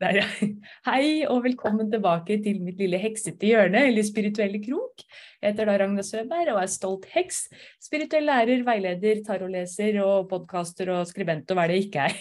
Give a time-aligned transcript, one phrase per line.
[0.00, 0.22] Der.
[0.88, 5.02] Hei og velkommen tilbake til mitt lille heksete hjørne, eller spirituelle krok.
[5.42, 7.42] Jeg heter da Ragna Søberg og er stolt heks.
[7.84, 12.16] Spirituell lærer, veileder, tarotleser og podkaster og skribent og hva det ikke er.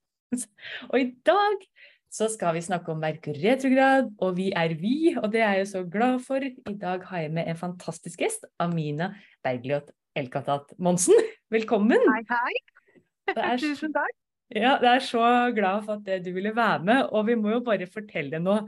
[0.90, 1.62] og i dag
[2.10, 5.68] så skal vi snakke om Merkur retrograd, og vi er vi, og det er jeg
[5.70, 6.42] så glad for.
[6.42, 9.12] I dag har jeg med en fantastisk gjest, Amina
[9.46, 11.14] Bergljot Elkatat Monsen.
[11.54, 12.10] Velkommen.
[12.10, 13.54] Hei, hei.
[13.62, 14.18] Tusen takk.
[14.50, 17.60] Ja, jeg er så glad for at du ville være med, og vi må jo
[17.66, 18.64] bare fortelle noe.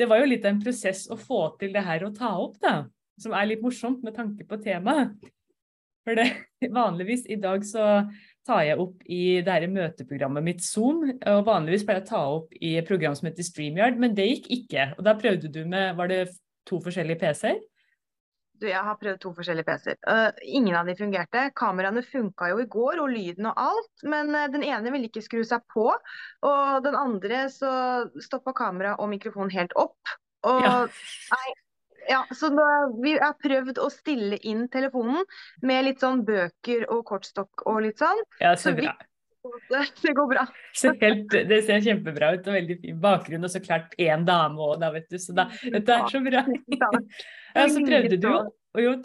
[0.00, 2.56] Det var jo litt av en prosess å få til det her å ta opp,
[2.62, 2.86] da.
[3.20, 5.12] Som er litt morsomt med tanke på temaet.
[6.08, 6.24] For det,
[6.80, 8.06] vanligvis i dag så
[8.48, 11.04] tar jeg opp i det her møteprogrammet mitt Zoom.
[11.04, 14.30] Og vanligvis pleier jeg å ta opp i et program som heter StreamYard, men det
[14.30, 14.88] gikk ikke.
[14.96, 16.22] Og da prøvde du med Var det
[16.68, 17.60] to forskjellige PC-er?
[18.60, 19.98] Du, jeg har prøvd to forskjellige PC-er.
[20.04, 21.46] Uh, ingen av de fungerte.
[21.56, 24.04] Kameraene funka jo i går, og lyden og alt.
[24.04, 25.86] Men uh, den ene ville ikke skru seg på.
[26.46, 27.72] Og den andre så
[28.20, 30.14] stoppa kamera og mikrofon helt opp.
[30.48, 30.76] Og ja.
[31.32, 31.48] nei,
[32.08, 32.68] ja, så da,
[33.02, 35.24] vi har prøvd å stille inn telefonen
[35.66, 38.24] med litt sånn bøker og kortstokk og litt sånn.
[38.40, 38.96] Ja, så bra.
[40.02, 40.42] Det går bra.
[41.00, 44.74] Helt, det ser kjempebra ut og veldig fin bakgrunn, og så klart én dame òg,
[44.82, 45.16] da, vet du.
[45.22, 46.44] Så da, dette er så bra.
[47.50, 48.40] Ja, så prøvde du jo,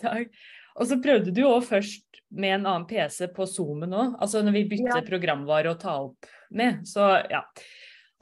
[0.02, 0.36] takk.
[0.76, 4.58] Og så prøvde du òg først med en annen PC på Zoomen òg, altså når
[4.58, 5.08] vi bytter ja.
[5.08, 6.84] programvare å ta opp med.
[6.88, 7.46] Så ja.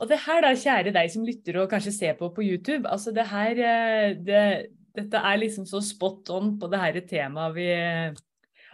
[0.02, 3.14] Og det her da, kjære deg som lytter og kanskje ser på på YouTube, altså
[3.16, 4.46] det her eh, det,
[4.94, 7.70] Dette er liksom så spot on på det her temaet vi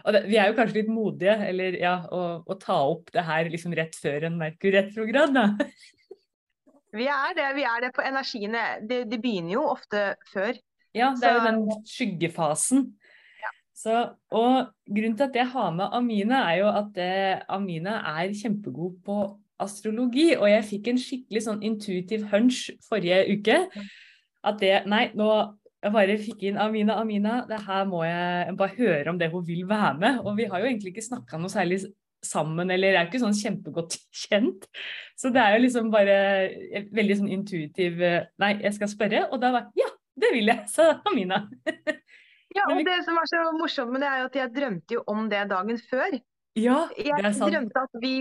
[0.04, 3.24] og det, Vi er jo kanskje litt modige eller ja, å, å ta opp det
[3.24, 5.46] her liksom rett før en Merkur-retrograd, da.
[6.96, 7.48] Vi er det.
[7.54, 8.64] Vi er det på energiene.
[8.82, 10.56] Det, det begynner jo ofte før.
[10.96, 12.86] Ja, det er jo den skyggefasen.
[13.40, 13.52] Ja.
[13.76, 14.00] Så,
[14.34, 18.98] og grunnen til at jeg har med Amina, er jo at eh, Amina er kjempegod
[19.06, 19.20] på
[19.60, 20.32] astrologi.
[20.36, 23.62] Og jeg fikk en skikkelig sånn intuitiv hunch forrige uke.
[24.46, 25.30] At det Nei, nå
[25.80, 29.46] jeg bare fikk inn Amina, Amina, det her må jeg bare høre om det hun
[29.46, 30.18] vil være med.
[30.26, 31.80] Og vi har jo egentlig ikke snakka noe særlig
[32.20, 33.96] sammen, eller er ikke sånn kjempegodt
[34.26, 34.66] kjent.
[35.16, 36.18] Så det er jo liksom bare
[36.92, 37.96] veldig sånn intuitiv
[38.42, 39.24] Nei, jeg skal spørre.
[39.30, 39.88] Og da var ja,
[40.22, 41.42] det vil jeg, sa Amina.
[42.56, 45.06] ja, og det som var så morsomt med det, er jo at jeg drømte jo
[45.10, 46.20] om det dagen før.
[46.58, 47.50] Ja, det er sant.
[47.50, 48.14] Jeg drømte at vi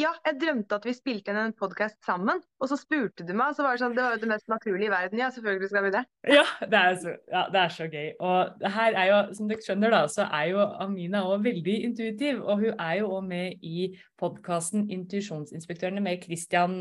[0.00, 2.38] ja, jeg drømte at vi spilte inn en podkast sammen.
[2.62, 4.88] Og så spurte du meg, så var det sånn Det var jo det mest naturlige
[4.88, 5.20] i verden.
[5.20, 6.02] Ja, selvfølgelig skal vi det.
[6.32, 8.08] Ja, det er så, ja, det er så gøy.
[8.24, 12.40] Og her er jo, som dere skjønner, da, så er jo Amina òg veldig intuitiv.
[12.40, 13.90] Og hun er jo òg med i
[14.22, 16.74] podkasten Intuisjonsinspektørene med Christian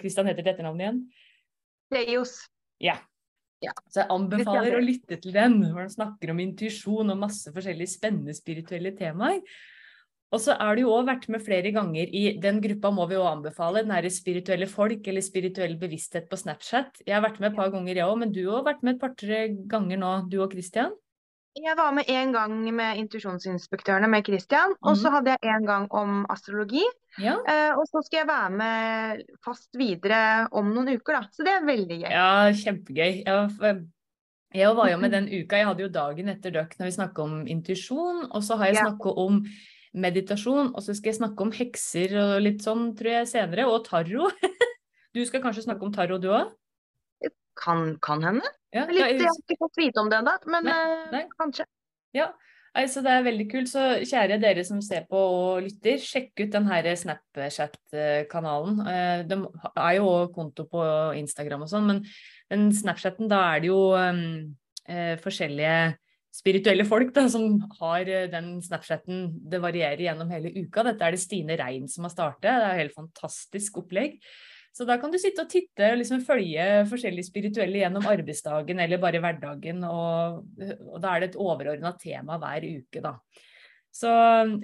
[0.00, 1.02] Christian heter det etternavnet igjen?
[1.92, 2.38] Leios.
[2.80, 2.96] Ja.
[3.62, 3.74] Ja.
[3.88, 7.94] Så jeg anbefaler å lytte til den, hvor han snakker om intuisjon og masse forskjellige
[7.94, 9.40] spennende spirituelle temaer.
[10.32, 13.18] Og så er du jo òg vært med flere ganger i den gruppa må vi
[13.20, 17.02] òg anbefale, den herre spirituelle folk eller spirituell bevissthet på Snapchat.
[17.04, 19.02] Jeg har vært med et par ganger, jeg òg, men du har vært med et
[19.02, 20.96] par-tre ganger nå, du og Christian?
[21.52, 25.14] Jeg var med en gang med intuisjonsinspektørene med Christian, og så mhm.
[25.16, 26.84] hadde jeg en gang om astrologi.
[27.20, 27.34] Ja.
[27.44, 31.26] Uh, og så skal jeg være med fast videre om noen uker, da.
[31.34, 32.08] Så det er veldig gøy.
[32.08, 33.20] Ja, kjempegøy.
[33.26, 33.74] Jeg,
[34.56, 35.60] jeg var jo med den uka.
[35.60, 38.80] Jeg hadde jo dagen etter døkk når vi snakka om intuisjon, og så har jeg
[38.80, 39.42] snakka om
[39.92, 40.72] meditasjon.
[40.72, 43.68] Og så skal jeg snakke om hekser og litt sånn, tror jeg, senere.
[43.68, 44.32] Og tarro.
[45.12, 46.54] Du skal kanskje snakke om tarro, du òg?
[47.58, 48.48] Kan, kan hende.
[48.72, 51.22] Ja, litt, jeg har ikke fått vite om det ennå, men nei, eh, nei.
[51.36, 51.66] kanskje.
[52.16, 52.30] Ja,
[52.78, 53.68] altså det er veldig kult.
[53.68, 58.78] Så kjære dere som ser på og lytter, sjekk ut den her Snapchat-kanalen.
[58.94, 59.38] Eh, det
[59.74, 60.84] er jo konto på
[61.20, 62.00] Instagram og sånn, men
[62.52, 64.24] den Snapchatten, da er det jo um,
[65.22, 65.76] forskjellige
[66.32, 69.28] spirituelle folk da, som har den Snapchatten.
[69.52, 70.84] Det varierer gjennom hele uka.
[70.88, 72.48] Dette er det Stine Rein som har startet.
[72.48, 74.18] Det er et helt fantastisk opplegg.
[74.72, 79.00] Så da kan du sitte og titte og liksom følge forskjellige spirituelle gjennom arbeidsdagen eller
[79.02, 79.82] bare hverdagen.
[79.84, 80.38] Og,
[80.88, 83.18] og da er det et overordna tema hver uke, da.
[83.92, 84.08] Så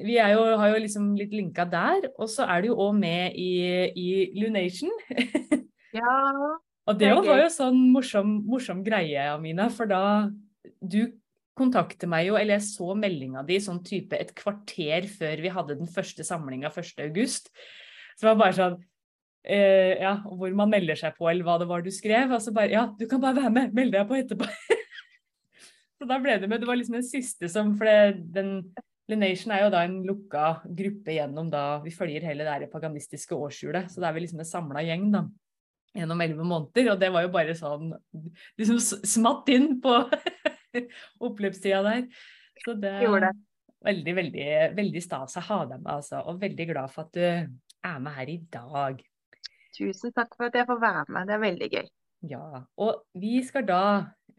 [0.01, 2.09] vi jo, har jo liksom litt linka der.
[2.17, 3.53] Og så er du jo òg med i,
[3.93, 4.09] i
[4.41, 4.93] Lunation.
[6.01, 6.17] ja.
[6.89, 9.69] og det, var jo sånn morsom, morsom greie, Amina.
[9.69, 10.03] For da
[10.81, 11.03] du
[11.59, 15.77] kontakter meg jo, eller jeg så meldinga di sånn type et kvarter før vi hadde
[15.83, 17.29] den første samlinga 1.8.
[17.29, 18.81] Så det var bare sånn
[19.49, 22.33] eh, Ja, hvor man melder seg på, eller hva det var du skrev.
[22.35, 23.75] Og så bare Ja, du kan bare være med!
[23.77, 24.47] Meld deg på etterpå!
[25.99, 26.63] så da ble det med.
[26.63, 28.55] Det var liksom den siste som For det, den
[29.09, 33.89] Lenation er jo da en lukka gruppe gjennom da Vi følger hele det paganistiske årshjulet.
[33.89, 35.25] Så det er vi liksom en samla gjeng, da
[35.97, 37.93] gjennom elleve måneder, og det var jo bare sånn
[38.61, 39.95] liksom smatt inn på
[41.27, 42.05] oppløpstida der.
[42.65, 43.31] Så det er
[43.87, 46.23] veldig, veldig, veldig stas å ha deg med, altså.
[46.27, 49.03] Og veldig glad for at du er med her i dag.
[49.77, 51.29] Tusen takk for at jeg får være med.
[51.29, 51.89] Det er veldig gøy.
[52.29, 53.83] Ja, og vi skal da,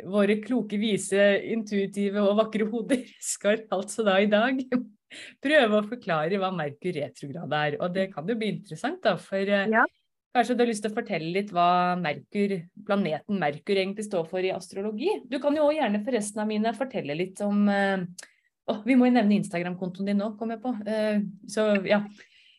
[0.09, 4.59] våre kloke, vise, intuitive og vakre hoder, skal altså da i dag
[5.45, 7.79] prøve å forklare hva Merkur retrograd er.
[7.79, 9.85] Og det kan jo bli interessant, da, for eh, ja.
[10.29, 12.51] Kanskje du har lyst til å fortelle litt hva Merkur,
[12.85, 15.15] planeten Merkur egentlig står for i astrologi?
[15.25, 19.15] Du kan jo også gjerne forresten av mine fortelle litt om oh, Vi må jo
[19.15, 20.75] nevne Instagram-kontoen din nå, kom jeg på.
[20.85, 22.03] Uh, så ja,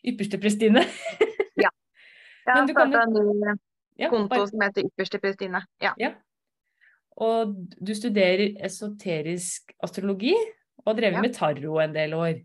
[0.03, 0.83] Ypperste Prestine.
[2.51, 5.63] Jeg har starta en ny konto som heter Ypperste Prestine.
[5.83, 5.95] Ja.
[6.01, 6.15] ja.
[7.21, 10.35] Og du studerer esoterisk astrologi
[10.81, 11.25] og har drevet ja.
[11.27, 12.39] med tarot en del år.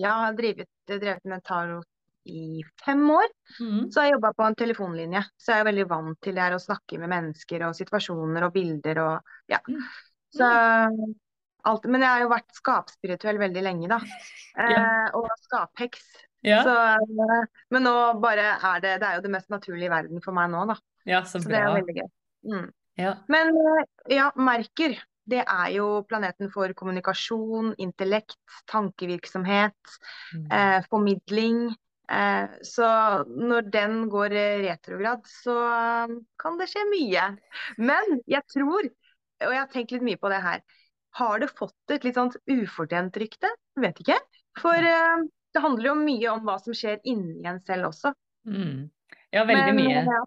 [0.00, 1.88] Ja, jeg har drevet, drevet med tarot
[2.30, 3.26] i fem år.
[3.58, 3.88] Mm.
[3.90, 6.56] Så har jeg jobba på en telefonlinje, så jeg er veldig vant til det her
[6.56, 9.60] å snakke med mennesker og situasjoner og bilder og ja.
[9.66, 9.82] Mm.
[10.30, 10.46] Så
[11.66, 13.98] alt, Men jeg har jo vært skapspirituell veldig lenge, da.
[14.54, 14.68] Ja.
[14.68, 16.06] Eh, og skapheks.
[16.46, 16.62] Ja.
[16.64, 16.74] Så,
[17.74, 20.48] men nå bare er det Det er jo det mest naturlige i verden for meg
[20.52, 20.78] nå, da.
[21.08, 22.08] Ja, så, så det er veldig gøy.
[22.48, 22.66] Mm.
[23.00, 23.14] Ja.
[23.32, 23.84] Men eh,
[24.16, 24.98] ja, Merker.
[25.30, 28.40] Det er jo planeten for kommunikasjon, intellekt,
[28.72, 29.92] tankevirksomhet,
[30.34, 30.46] mm.
[30.56, 31.68] eh, formidling,
[32.10, 32.86] Eh, så
[33.28, 34.34] når den går
[34.64, 35.56] retrograd, så
[36.40, 37.26] kan det skje mye.
[37.78, 38.88] Men jeg tror,
[39.46, 40.64] og jeg har tenkt litt mye på det her,
[41.20, 43.50] har det fått et litt sånt ufortjent rykte?
[43.82, 44.18] Vet ikke.
[44.58, 45.22] For uh,
[45.54, 48.12] det handler jo mye om hva som skjer inni en selv også.
[48.48, 48.90] Mm.
[49.30, 50.04] Ja, veldig Men, mye.
[50.06, 50.20] Ja.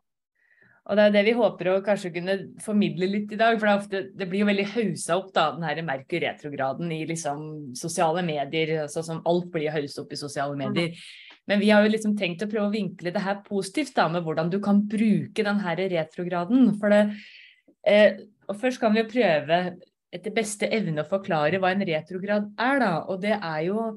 [0.83, 2.33] Og det er det vi håper å kanskje kunne
[2.63, 3.55] formidle litt i dag.
[3.55, 7.05] For det, ofte, det blir jo veldig hausa opp, da, den her Merkur retrograden i
[7.07, 7.45] liksom
[7.79, 8.73] sosiale medier.
[8.83, 10.63] Altså, som alt blir hausa opp i sosiale mm.
[10.65, 10.91] medier.
[10.91, 11.31] Mm.
[11.51, 14.27] Men vi har jo liksom tenkt å prøve å vinkle det her positivt, da, med
[14.27, 16.69] hvordan du kan bruke den her retrograden.
[16.79, 17.01] For det,
[17.87, 18.19] eh,
[18.51, 19.63] og først kan vi jo prøve
[20.13, 22.91] etter beste evne å forklare hva en retrograd er, da.
[23.07, 23.93] Og det er jo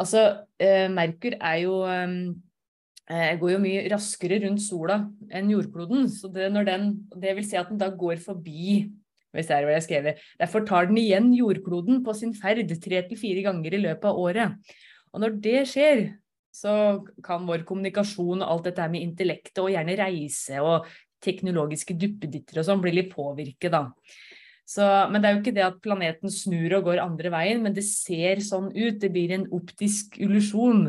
[0.00, 0.24] Altså,
[0.58, 6.08] eh, Merkur er jo eh, går jo mye raskere rundt sola enn jordkloden.
[6.10, 8.84] Så det, når den, det vil si at den da går forbi
[9.34, 10.20] hvis det er hva jeg skrevet.
[10.38, 14.20] Derfor tar den igjen jordkloden på sin ferd tre til fire ganger i løpet av
[14.22, 14.76] året.
[15.10, 16.04] Og når det skjer,
[16.54, 20.86] så kan vår kommunikasjon og alt dette med intellektet og gjerne reise og
[21.24, 23.88] teknologiske duppeditter og sånn bli litt påvirket, da.
[24.64, 27.74] Så, men det er jo ikke det at planeten snur og går andre veien, men
[27.76, 28.96] det ser sånn ut.
[29.02, 30.86] Det blir en optisk illusjon.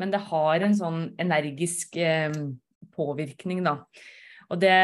[0.00, 2.34] Men det har en sånn energisk eh,
[2.96, 3.78] påvirkning, da.
[4.52, 4.74] Og det,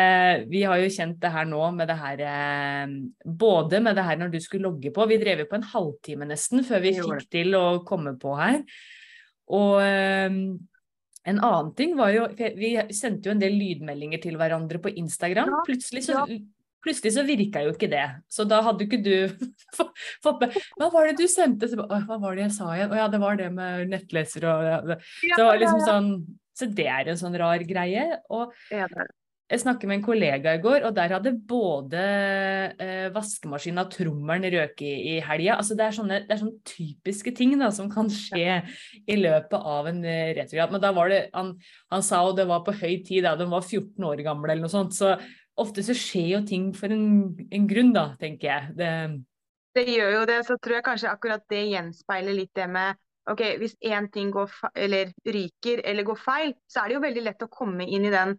[0.48, 2.92] vi har jo kjent det her nå med det her eh,
[3.26, 5.04] Både med det her når du skulle logge på.
[5.10, 8.62] Vi drev jo på en halvtime nesten før vi fikk til å komme på her.
[9.58, 10.38] Og eh,
[11.28, 15.58] en annen ting var jo Vi sendte jo en del lydmeldinger til hverandre på Instagram.
[15.68, 16.24] Plutselig så.
[16.84, 18.06] Plutselig så virka jo ikke det.
[18.30, 19.14] Så da hadde ikke du
[20.24, 21.70] fått med Hva var det du sendte?
[21.70, 22.92] Så, hva var det jeg sa igjen?
[22.94, 26.10] Å ja, det var det med nettleser og ja, Så det var liksom sånn
[26.58, 28.10] Så det er en sånn rar greie.
[28.34, 28.52] Og
[29.48, 32.00] jeg snakket med en kollega i går, og der hadde både
[32.84, 35.54] eh, vaskemaskinen og trommelen røket i, i helga.
[35.56, 38.58] Altså det, er sånne, det er sånne typiske ting da, som kan skje
[39.08, 40.74] i løpet av en uh, retrograd.
[40.74, 41.54] Men da var det, han,
[41.94, 44.66] han sa jo det var på høy tid, da, de var 14 år gamle eller
[44.66, 44.92] noe sånt.
[44.98, 45.14] Så
[45.62, 48.76] ofte så skjer jo ting for en, en grunn, da, tenker jeg.
[48.78, 48.92] Det,
[49.78, 52.98] det gjør jo det, så tror jeg kanskje akkurat det gjenspeiler litt det med
[53.28, 57.24] ok, Hvis én ting går eller ryker eller går feil, så er det jo veldig
[57.26, 58.38] lett å komme inn i den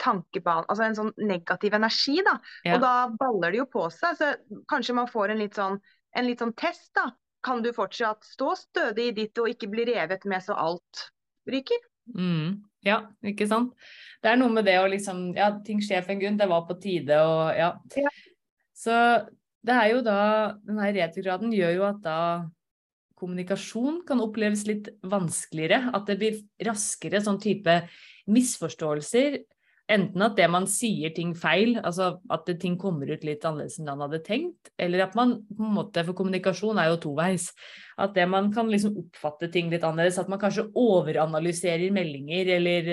[0.00, 2.18] tankebanen, altså en sånn negativ energi.
[2.24, 2.76] da, ja.
[2.76, 4.16] Og da baller det jo på seg.
[4.18, 4.32] så
[4.70, 5.78] Kanskje man får en litt sånn,
[6.16, 6.90] en litt sånn test.
[6.96, 7.10] da,
[7.44, 11.06] Kan du fortsatt stå stødig i ditt og ikke bli revet med så alt
[11.46, 11.78] ryker?
[12.14, 12.62] Mm.
[12.86, 13.72] Ja, ikke sant.
[14.22, 16.38] Det er noe med det å liksom Ja, ting skjer for en grunn.
[16.38, 17.72] Det var på tide og ja.
[17.98, 18.12] ja.
[18.76, 18.94] Så
[19.66, 20.20] det er jo da
[20.66, 22.20] Den her retrograden gjør jo at da
[23.16, 25.90] kommunikasjon kan oppleves litt vanskeligere.
[25.96, 27.80] At det blir raskere sånn type
[28.28, 29.40] misforståelser
[29.86, 33.86] Enten at det man sier ting feil, altså at ting kommer ut litt annerledes enn
[33.86, 37.52] man hadde tenkt, eller at man på en måte, for kommunikasjon er jo toveis,
[38.02, 42.90] at det man kan liksom oppfatte ting litt annerledes, at man kanskje overanalyserer meldinger eller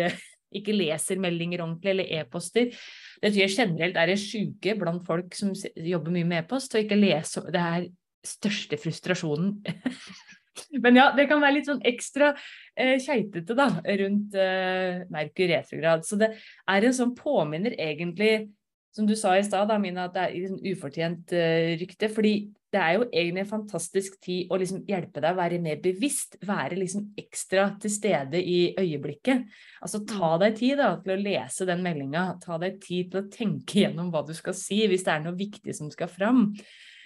[0.53, 2.69] ikke leser meldinger ordentlig eller e-poster.
[3.17, 6.85] Det tror jeg generelt er en sjuke blant folk som jobber mye med e-post, og
[6.85, 7.89] ikke lese Det er
[8.23, 9.57] største frustrasjonen.
[10.83, 13.69] Men ja, det kan være litt sånn ekstra eh, keitete da,
[14.01, 16.05] rundt eh, Merkur retrograd.
[16.07, 18.49] Så det er en sånn påminner egentlig,
[18.93, 22.11] som du sa i stad, Mina, at det er liksom ufortjent eh, rykte.
[22.13, 22.35] fordi
[22.73, 26.39] det er jo egentlig en fantastisk tid å liksom hjelpe deg å være mer bevisst,
[26.41, 29.45] være liksom ekstra til stede i øyeblikket.
[29.85, 30.39] Altså ta mm.
[30.41, 34.09] deg tid da, til å lese den meldinga, ta deg tid til å tenke gjennom
[34.13, 36.47] hva du skal si, hvis det er noe viktig som skal fram.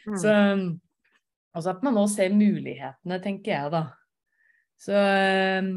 [0.08, 0.16] Mm.
[0.16, 0.38] Så
[1.58, 3.84] Altså at man nå ser mulighetene, tenker jeg da.
[4.78, 5.72] Så ehm,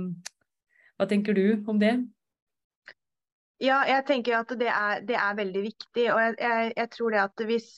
[1.01, 1.95] hva tenker du om det?
[3.61, 6.05] Ja, jeg tenker at det er, det er veldig viktig.
[6.13, 7.71] Og jeg, jeg, jeg, tror det at hvis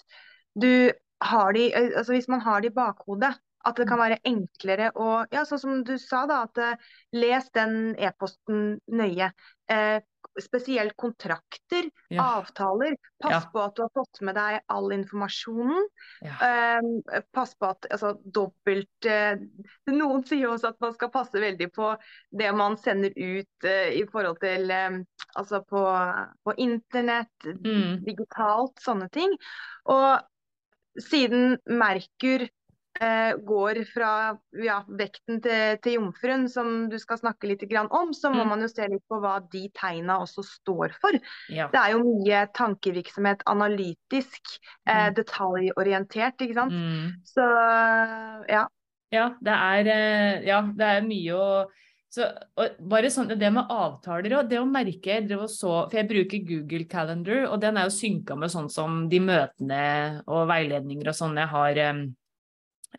[0.59, 0.90] du
[1.23, 3.32] har de, altså hvis man har det i bakhodet,
[3.69, 6.42] at det kan være enklere å Ja, sånn som du sa, da.
[6.49, 9.33] At uh, les den e-posten nøye.
[9.73, 10.00] Eh,
[10.40, 12.38] spesielt kontrakter, ja.
[12.38, 12.97] avtaler.
[13.23, 13.50] Pass ja.
[13.52, 15.88] på at du har fått med deg all informasjonen.
[16.25, 16.37] Ja.
[16.49, 19.42] Eh, pass på at altså, dobbelt eh,
[19.92, 21.92] Noen sier også at man skal passe veldig på
[22.38, 25.02] det man sender ut uh, i forhold til um,
[25.38, 25.83] Altså på,
[26.45, 28.02] på internett, mm.
[28.04, 29.33] digitalt, sånne ting.
[29.92, 32.50] Og siden Merkur Eh,
[33.46, 34.11] går fra
[34.62, 38.50] ja, vekten til, til, jomfruen, som du skal snakke litt om, så må mm.
[38.52, 41.16] man jo se litt på hva de tegna også står for.
[41.49, 41.70] Ja.
[41.72, 44.56] Det er jo mye tankevirksomhet, analytisk,
[44.87, 45.16] eh, mm.
[45.18, 46.72] detaljorientert, ikke sant.
[46.76, 47.12] Mm.
[47.26, 47.49] Så
[48.52, 48.66] ja.
[49.12, 51.49] Ja, det er, eh, ja, det er mye å
[52.12, 52.26] så,
[52.92, 56.84] bare sånn, Det med avtaler og det å merke jeg så, For jeg bruker Google
[56.84, 59.84] Calendar, og den er jo synka med sånn som de møtene
[60.26, 61.80] og veiledninger og sånn jeg har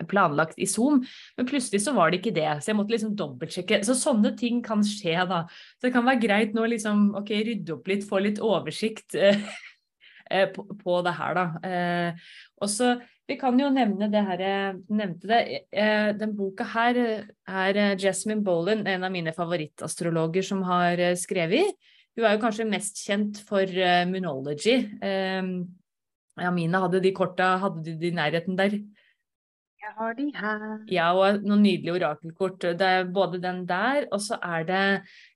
[0.10, 1.04] planlagt i Zoom,
[1.38, 2.50] men plutselig så var det ikke det.
[2.62, 3.82] Så jeg måtte liksom dobbeltsjekke.
[3.86, 5.44] Så sånne ting kan skje, da.
[5.78, 9.42] Så det kan være greit nå liksom ok, rydde opp litt, få litt oversikt eh,
[10.34, 11.48] eh på, på, det her, da.
[11.70, 12.30] Eh,
[12.64, 15.42] og så vi kan jo nevne det her jeg nevnte det.
[15.72, 21.16] Eh, den boka her er eh, Jasmine Bolan, en av mine favorittastrologer, som har eh,
[21.20, 21.78] skrevet.
[22.18, 23.66] Hun er jo kanskje mest kjent for
[24.06, 24.76] Moonology.
[25.02, 28.76] Ja, mine hadde de korta, hadde de de i nærheten der?
[29.84, 30.62] Jeg har de her.
[30.92, 32.62] Ja, og noen nydelige orakelkort.
[32.80, 34.84] Det er både den der, og så er det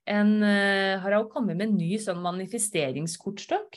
[0.08, 3.76] en uh, Har hun kommet med en ny sånn manifesteringskortstokk.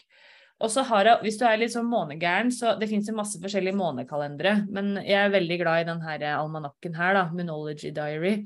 [0.62, 3.76] Og så har jeg, Hvis du er litt sånn månegæren, så det fins masse forskjellige
[3.76, 4.62] månekalendere.
[4.72, 7.28] Men jeg er veldig glad i den her almanakken her, da.
[7.36, 8.38] Moonology Diary.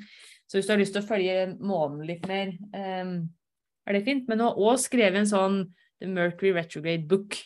[0.50, 3.18] Så hvis du har lyst til å følge månen litt mer, um,
[3.86, 4.26] er det fint.
[4.30, 5.66] Men hun har òg skrevet en sånn
[6.02, 7.38] The Mercury Retrograde Book.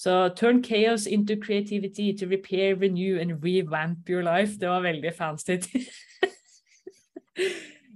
[0.00, 4.58] Så turn chaos into creativity to repair, renew and revamp your life.
[4.58, 5.58] Det var veldig fancy.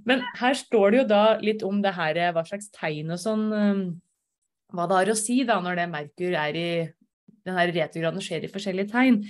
[0.08, 3.52] Men her står det jo da litt om det her, hva slags tegn og sånn
[3.52, 4.00] um,
[4.72, 6.70] Hva det har å si da når det Merkur er i
[7.48, 9.22] den her retrograden skjer i forskjellige tegn.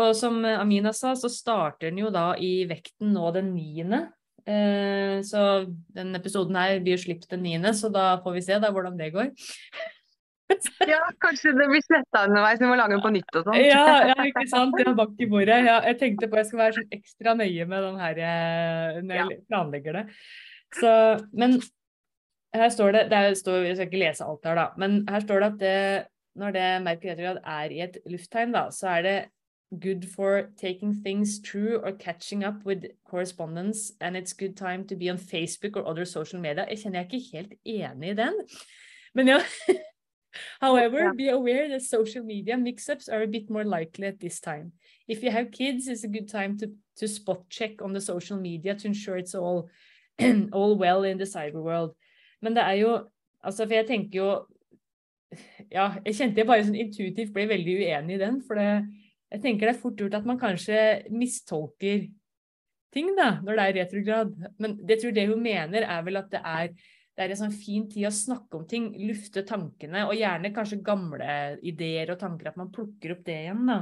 [0.00, 4.06] Og som Amina sa, så starter den jo da i vekten nå den niende.
[4.48, 8.56] Eh, så den episoden her blir jo sluppet den niende, så da får vi se
[8.62, 9.28] da hvordan det går.
[10.92, 13.58] ja, kanskje det blir sletta underveis, vi må lage den på nytt og sånn.
[13.60, 14.78] ja, ja, ikke sant.
[14.80, 15.60] Ja, bak i bordet.
[15.66, 19.20] Ja, jeg tenkte på jeg skal være sånn ekstra nøye med den her eh, når
[19.20, 20.06] jeg planlegger det.
[20.78, 20.94] Så,
[21.36, 21.58] men
[22.56, 24.66] her står det, det står, Jeg skal ikke lese alt her, da.
[24.80, 26.08] Men her står det at det,
[26.40, 29.16] når det Merkur retrograd er i et lufttegn, da, så er det
[29.80, 34.96] good for taking things true or catching up with correspondence, and it's good time to
[34.96, 36.66] be on Facebook or other social media.
[36.68, 38.34] Jeg kjenner jeg er ikke helt enig i den.
[39.14, 39.38] Men ja,
[40.60, 41.12] However, yeah.
[41.16, 44.72] be aware that social media mix-ups are a bit more likely at this time.
[45.08, 48.38] If you have kids, it's a good time to, to spot check on the social
[48.38, 49.68] media to ensure it's all,
[50.52, 51.94] all well in the cyber world.
[52.42, 52.92] Men det er jo
[53.42, 54.28] Altså, for jeg tenker jo
[55.76, 58.40] Ja, jeg kjente jeg bare sånn intuitivt ble veldig uenig i den.
[58.46, 58.84] For det,
[59.32, 60.78] jeg tenker det er fort gjort at man kanskje
[61.10, 62.04] mistolker
[62.92, 64.34] ting, da, når det er retrograd.
[64.60, 66.74] Men det jeg tror det hun mener, er vel at det er
[67.12, 70.80] det er en sånn fin tid å snakke om ting, lufte tankene, og gjerne kanskje
[70.84, 73.80] gamle ideer og tanker, at man plukker opp det igjen, da.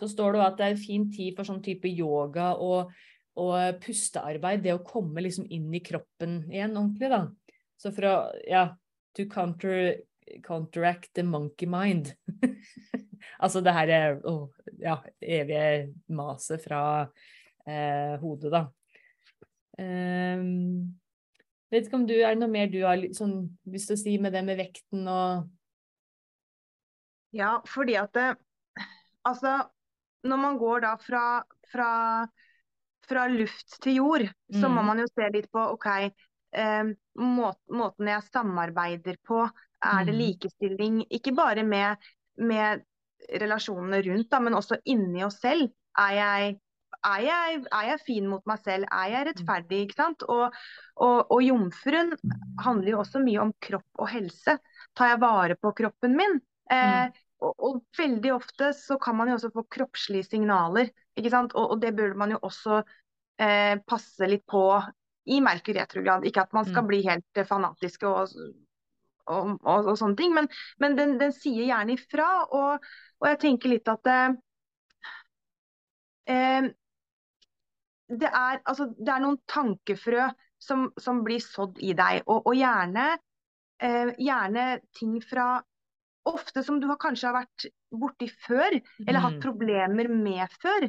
[0.00, 2.94] Så står det at det er en fin tid for sånn type yoga og,
[3.40, 7.20] og pustearbeid, det å komme liksom inn i kroppen igjen ordentlig, da.
[7.80, 8.14] Så for å,
[8.48, 8.64] ja,
[9.16, 10.00] to counter,
[10.46, 12.14] counteract the monkey mind.
[13.44, 14.48] altså det her oh,
[14.80, 16.82] ja, evige maset fra
[17.68, 18.64] eh, hodet, da.
[19.80, 20.99] Um,
[21.70, 23.34] Vet ikke om du, Er det noe mer du har sånn,
[23.70, 25.48] lyst til å si med det med vekten og
[27.32, 28.30] Ja, fordi at det,
[29.24, 29.50] Altså,
[30.24, 31.88] når man går da fra, fra,
[33.08, 34.86] fra luft til jord, så må Mm.
[34.86, 35.86] man jo se litt på OK,
[36.52, 36.84] eh,
[37.20, 39.42] må, måten jeg samarbeider på,
[39.84, 40.18] er det Mm.
[40.22, 41.02] likestilling?
[41.10, 41.96] Ikke bare med,
[42.38, 42.82] med
[43.28, 45.68] relasjonene rundt, da, men også inni oss selv.
[45.98, 46.60] Er jeg,
[47.06, 48.86] er, jeg, er jeg fin mot meg selv?
[48.92, 49.80] Er jeg rettferdig?
[49.86, 50.24] ikke sant?
[50.28, 50.54] Og,
[51.00, 52.14] og, og jomfruen
[52.64, 54.56] handler jo også mye om kropp og helse.
[54.98, 56.38] Tar jeg vare på kroppen min?
[56.70, 57.08] Eh,
[57.40, 61.54] og, og veldig ofte så kan man jo også få kroppslige signaler, ikke sant?
[61.56, 62.82] Og, det burde man jo også
[63.40, 64.64] eh, passe litt på
[65.30, 66.24] i Merkur retrograd.
[66.28, 66.90] Ikke at man skal Mm.
[66.90, 68.34] bli helt eh, fanatiske og,
[69.30, 70.48] og, og, og sånne ting, men,
[70.82, 72.28] men den, den sier gjerne ifra.
[72.50, 72.86] Og,
[73.20, 74.36] og jeg tenker litt at eh,
[76.26, 76.70] eh,
[78.10, 80.28] det, er, altså, det er noen tankefrø
[80.60, 83.06] som, som blir sådd i deg, og, og gjerne,
[83.82, 85.60] eh, gjerne ting fra
[86.28, 87.64] Ofte som du har kanskje har vært
[87.96, 88.74] borti før,
[89.06, 89.40] eller hatt Mm.
[89.40, 90.84] problemer med før.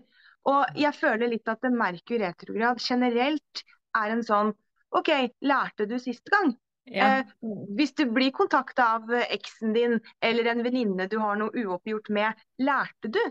[0.51, 3.63] Og jeg føler litt at det Merkur retrograd generelt
[3.95, 4.51] er en sånn
[4.91, 5.07] OK,
[5.41, 6.51] lærte du sist gang?
[6.85, 7.21] Ja.
[7.21, 7.31] Eh,
[7.77, 12.35] hvis du blir kontakta av eksen din eller en venninne du har noe uoppgjort med,
[12.59, 13.21] lærte du?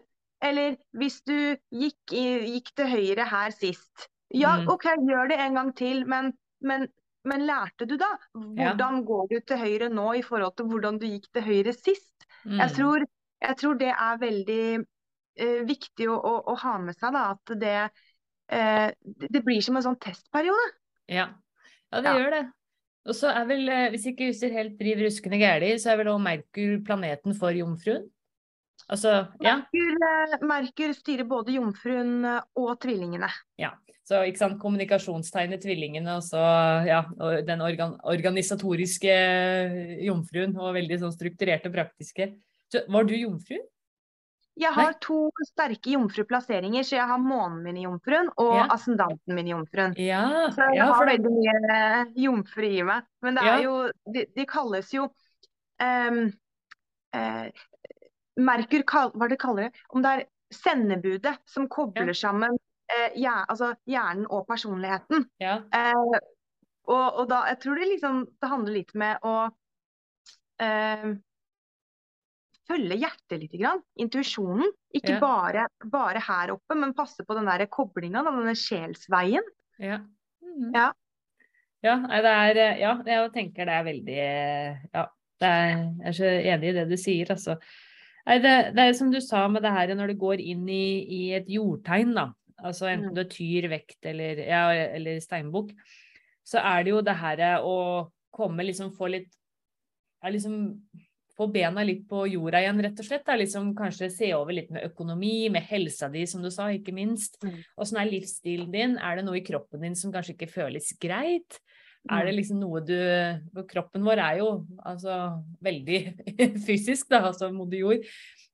[0.43, 1.35] Eller hvis du
[1.71, 2.25] gikk, i,
[2.57, 4.09] gikk til høyre her sist.
[4.33, 4.69] Ja, Mm.
[4.71, 6.33] OK, gjør det en gang til, men,
[6.63, 6.87] men,
[7.25, 8.09] men lærte du da?
[8.33, 12.15] Hvordan går du til høyre nå i forhold til hvordan du gikk til høyre sist?
[12.45, 12.75] Jeg, Mm.
[12.77, 13.05] tror,
[13.43, 14.63] jeg tror det er veldig
[15.37, 17.75] eh, viktig å, å, å ha med seg, da, at det,
[18.49, 18.89] eh,
[19.35, 20.71] det blir som en sånn testperiode.
[21.09, 21.27] Ja,
[21.93, 22.17] ja det Ja.
[22.17, 22.45] gjør det.
[23.09, 26.13] Og så er vel, eh, hvis ikke husker helt driv ruskende gærlig, så er vel
[26.15, 28.09] òg Merkur planeten for jomfruen?
[28.89, 29.57] Altså, ja.
[29.61, 33.29] Merkur, eh, Merkur styrer både jomfruen eh, og tvillingene.
[34.11, 36.41] Så ikke sant, kommunikasjonstegnet tvillingene, og så
[36.83, 39.13] ja, og den organ organisatoriske
[40.03, 42.27] jomfruen, og veldig sånn strukturerte og praktiske.
[42.73, 43.61] Så var du jomfru?
[44.61, 48.67] Jeg har to sterke jomfruplasseringer, så jeg har månen min i jomfruen og Ja.
[48.75, 49.95] ascendanten min i jomfruen.
[49.97, 53.07] Ja, Så jeg ja har veldig mye eh, jomfru i meg.
[53.23, 53.57] Men det Ja.
[53.57, 55.05] er jo De, de kalles jo
[55.81, 56.33] um,
[57.15, 57.51] eh,
[58.41, 59.85] Merkur Hva det kaller det?
[59.95, 62.19] Om det er sendebudet som kobler Ja.
[62.19, 62.57] sammen
[62.91, 65.29] eh, hjer, altså hjernen og personligheten.
[65.41, 66.19] ja, Eh,
[66.91, 69.35] og, og da, jeg tror det liksom Det handler litt med å
[70.61, 71.11] eh,
[72.71, 73.81] følge hjertet litt, grann.
[73.99, 74.71] intuisjonen.
[74.95, 75.21] Ikke Ja.
[75.21, 79.43] bare, bare her oppe, men passe på den der koblinga, denne sjelsveien.
[79.79, 79.99] ja.
[80.43, 80.75] Mhm.
[80.75, 80.93] Ja.
[81.83, 85.07] Ja, det er, ja, jeg tenker det er veldig Ja,
[85.41, 85.69] det er,
[86.05, 87.57] jeg er så enig i det du sier, altså.
[88.27, 90.85] Nei, det, det er som du sa med det her når det går inn i,
[91.05, 92.29] i et jordtegn, da.
[92.61, 93.15] Altså enten Mm.
[93.17, 94.65] du er tyr, vekt eller, ja,
[94.97, 95.71] eller steinbukk,
[96.45, 97.77] så er det jo det her å
[98.31, 99.31] komme liksom få litt
[100.21, 100.59] ja, liksom
[101.41, 103.25] få bena litt på jorda igjen, rett og slett.
[103.25, 103.37] Da.
[103.41, 107.39] Liksom kanskje se over litt med økonomi, med helsa di, som du sa, ikke minst.
[107.41, 107.55] Mm.
[107.81, 108.99] Åssen er livsstilen din?
[109.01, 111.57] Er det noe i kroppen din som kanskje ikke føles greit?
[112.09, 112.27] Er Mm.
[112.27, 115.99] det liksom noe du Kroppen vår er jo altså veldig
[116.67, 118.07] fysisk, da, altså moder jord.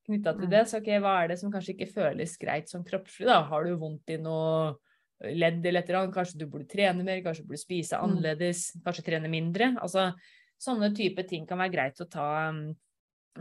[0.07, 0.51] Knytta til Mm.
[0.51, 0.63] det.
[0.67, 3.43] Så ok, hva er det som kanskje ikke føles greit som kroppslig, da?
[3.43, 4.75] Har du vondt i noe
[5.23, 6.15] ledd eller et eller annet?
[6.15, 7.23] Kanskje du burde trene mer?
[7.23, 8.03] Kanskje du burde spise Mm.
[8.05, 8.77] annerledes?
[8.85, 9.77] Kanskje trene mindre?
[9.81, 10.13] Altså
[10.59, 12.53] sånne type ting kan være greit å ta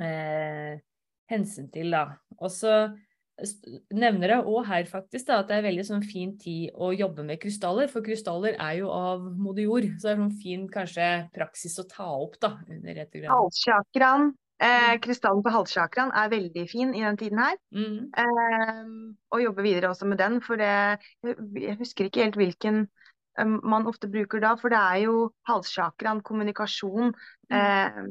[0.02, 0.78] eh,
[1.32, 2.18] hensyn til, da.
[2.40, 2.96] Og så
[3.92, 7.26] nevner jeg òg her faktisk da, at det er veldig sånn fin tid å jobbe
[7.28, 9.90] med krystaller, for krystaller er jo av moder jord.
[10.00, 13.02] Så det er sånn fin kanskje praksis å ta opp da, under.
[13.28, 15.02] Halschakraen, eh, Mm.
[15.04, 17.58] krystallen på halschakraen er veldig fin i den tiden her.
[17.76, 18.10] Mm.
[18.16, 18.84] Eh,
[19.32, 22.88] og jobbe videre også med den, for det, jeg husker ikke helt hvilken
[23.38, 27.14] eh, man ofte bruker da, for det er jo halschakraen, kommunikasjon,
[27.52, 28.06] eh,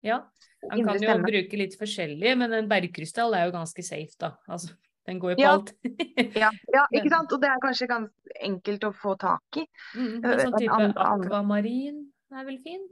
[0.00, 0.22] Ja,
[0.66, 4.32] man kan jo bruke litt forskjellig, men en bergkrystall er jo ganske safe da.
[4.48, 4.74] Altså,
[5.06, 5.52] den går jo på Ja.
[5.54, 5.72] alt.
[6.42, 7.32] Ja, ja, ikke sant?
[7.32, 9.66] Og det er kanskje ganske enkelt å få tak i.
[9.94, 12.02] Mm, Øh, en sånn type annen- akvamarin
[12.34, 12.88] er vel fin?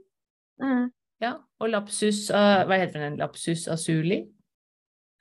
[0.61, 0.87] Mm.
[1.21, 4.27] Ja, og lapsus, uh, hva heter den, lapsus azuli?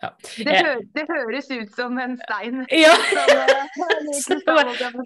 [0.02, 0.10] Ja.
[0.20, 2.66] Det, Eh, hø det høres ut som en stein.
[2.70, 2.92] ja.
[4.12, 4.40] Som,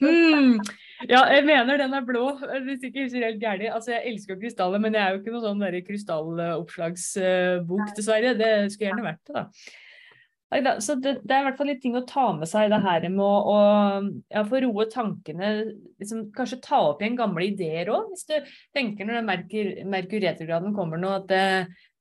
[0.03, 0.59] eh,
[1.09, 2.27] Ja, jeg mener den er blå,
[2.67, 3.71] hvis ikke husker helt gærent.
[3.73, 8.35] Altså, jeg elsker jo krystaller, men jeg er jo ikke noen sånn krystalloppslagsbok, dessverre.
[8.37, 9.45] Det skulle gjerne vært det, da.
[10.51, 12.81] Neida, så det, det er i hvert fall litt ting å ta med seg, det
[12.83, 13.59] her med å, å
[14.35, 15.51] ja, få roe tankene.
[16.03, 18.35] Liksom, kanskje ta opp igjen gamle ideer òg, hvis du
[18.75, 21.45] tenker når den Merkur, Merkur retrograden kommer nå, at det,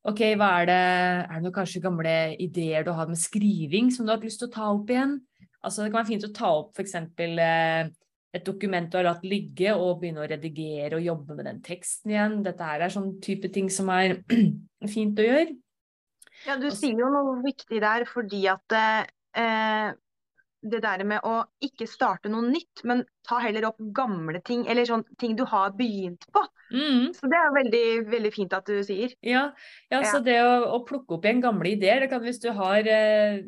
[0.09, 4.07] OK, hva er det Er det noen kanskje gamle ideer du har med skriving som
[4.07, 5.19] du har hatt lyst til å ta opp igjen?
[5.59, 6.95] Altså, det kan være fint å ta opp f.eks.
[6.95, 7.91] Eh,
[8.35, 12.13] et dokument du har latt ligge, og begynne å redigere og jobbe med den teksten
[12.13, 12.37] igjen.
[12.45, 14.19] Dette her er sånn type ting som er
[14.95, 15.55] fint å gjøre.
[16.45, 19.89] Ja, du sier jo noe viktig der, fordi at eh,
[20.61, 24.87] det der med å ikke starte noe nytt, men ta heller opp gamle ting, eller
[24.87, 26.43] sånn ting du har begynt på.
[26.69, 27.09] Mm.
[27.17, 29.15] Så det er veldig, veldig fint at du sier.
[29.25, 29.49] Ja,
[29.89, 32.87] ja, så det å, å, plukke opp igjen gamle ideer, det kan hvis du har
[32.87, 33.39] eh,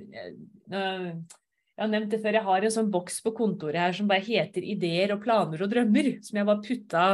[0.72, 1.12] eh,
[1.82, 4.22] Jeg har nevnt det før, jeg har en sånn boks på kontoret her som bare
[4.22, 7.06] heter 'Ideer og planer og drømmer', som jeg bare putta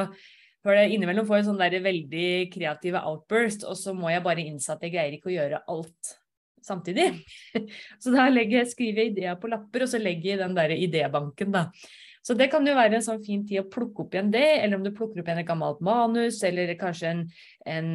[0.59, 4.73] for Innimellom får jeg sånn der veldig kreative outburst, og så må jeg bare innse
[4.73, 6.11] at jeg greier ikke å gjøre alt
[6.67, 7.07] samtidig.
[8.03, 11.55] Så da jeg, skriver jeg ideer på lapper, og så legger jeg den der idébanken,
[11.55, 11.69] da.
[12.19, 14.75] Så det kan jo være en sånn fin tid å plukke opp igjen det, eller
[14.75, 17.27] om du plukker opp igjen et gammelt manus, eller kanskje en,
[17.63, 17.91] en,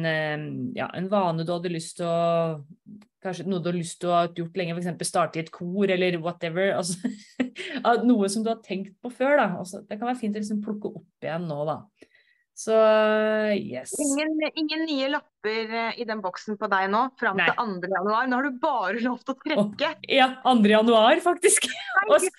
[0.73, 4.15] ja, en vane du hadde lyst til å Kanskje noe du har lyst til å
[4.17, 5.07] ha gjort lenge, f.eks.
[5.07, 6.73] starte i et kor, eller whatever.
[6.75, 7.11] Altså,
[8.09, 9.47] noe som du har tenkt på før, da.
[9.61, 11.77] Altså, det kan være fint å liksom plukke opp igjen nå, da.
[12.53, 12.75] Så
[13.57, 13.95] yes.
[13.97, 17.89] Ingen, ingen, nye lapper eh, i den boksen på deg nå fram til 2.
[17.95, 18.27] januar.
[18.29, 19.89] Nå har du bare lov til å trekke.
[19.89, 20.55] Oh, ja, 2.
[20.69, 21.65] januar faktisk.
[21.71, 22.29] Nei, Også...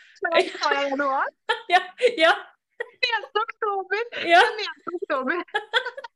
[0.86, 1.34] januar?
[1.74, 1.82] ja,
[2.20, 2.34] ja.
[2.78, 3.28] 1.
[3.42, 4.06] oktober.
[4.28, 4.40] Ja.
[4.46, 4.98] 1.
[5.00, 5.42] oktober.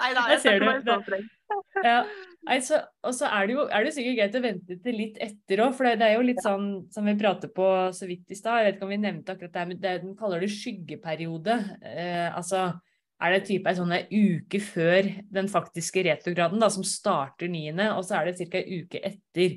[0.00, 0.96] Nei da, jeg, det.
[1.08, 1.20] det.
[1.84, 2.00] Ja.
[2.46, 5.62] Altså, og så er det jo er det sikkert greit å vente til litt etter
[5.64, 8.38] òg, for det, det, er jo litt sånn som vi prater på så vidt i
[8.38, 8.60] stad.
[8.60, 11.56] Jeg vet ikke om vi nevnte akkurat det, men det, den kaller det skyggeperiode.
[11.82, 12.68] Eh, altså
[13.16, 18.02] er det type ei sånn uke før den faktiske retrograden, da, som starter 9., og
[18.04, 18.60] så er det ca.
[18.60, 19.56] ei uke etter.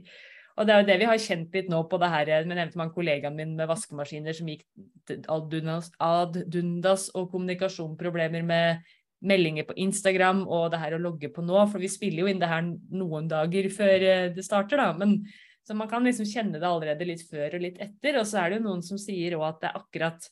[0.60, 2.32] Og det er jo det vi har kjent litt nå på det her.
[2.34, 4.66] Jeg nevnte man kollegaen min med vaskemaskiner som gikk
[5.32, 11.30] ad dundas, ad dundas og kommunikasjonsproblemer med meldinger på Instagram og det her å logge
[11.34, 14.80] på nå, for vi spiller jo inn det her noen dager før eh, det starter,
[14.80, 14.94] da.
[14.98, 15.20] Men,
[15.68, 18.18] så man kan liksom kjenne det allerede litt før og litt etter.
[18.22, 20.30] Og så er det jo noen som sier òg at det er akkurat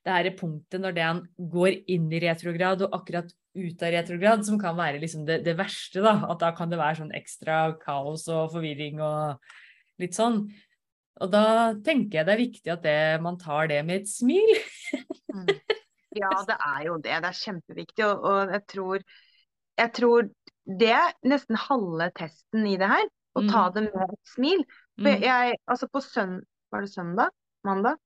[0.00, 4.44] det her punktet når det han går inn i retrograd og akkurat ut av retrograd,
[4.46, 6.14] som kan være liksom det, det verste, da.
[6.30, 9.40] At da kan det være sånn ekstra kaos og forvirring og
[10.00, 10.44] litt sånn.
[11.20, 11.44] Og da
[11.84, 14.54] tenker jeg det er viktig at det, man tar det med et smil.
[15.34, 15.79] mm.
[16.16, 17.16] Ja, det er jo det.
[17.22, 18.04] Det er kjempeviktig.
[18.06, 19.04] Og, og jeg, tror,
[19.78, 20.30] jeg, tror,
[20.80, 23.08] det er nesten halve testen i det her.
[23.38, 23.74] Å ta mm.
[23.76, 24.64] det med et smil.
[24.98, 25.26] For mm.
[25.28, 27.34] jeg, altså på søndag Var det søndag?
[27.66, 27.98] Mandag?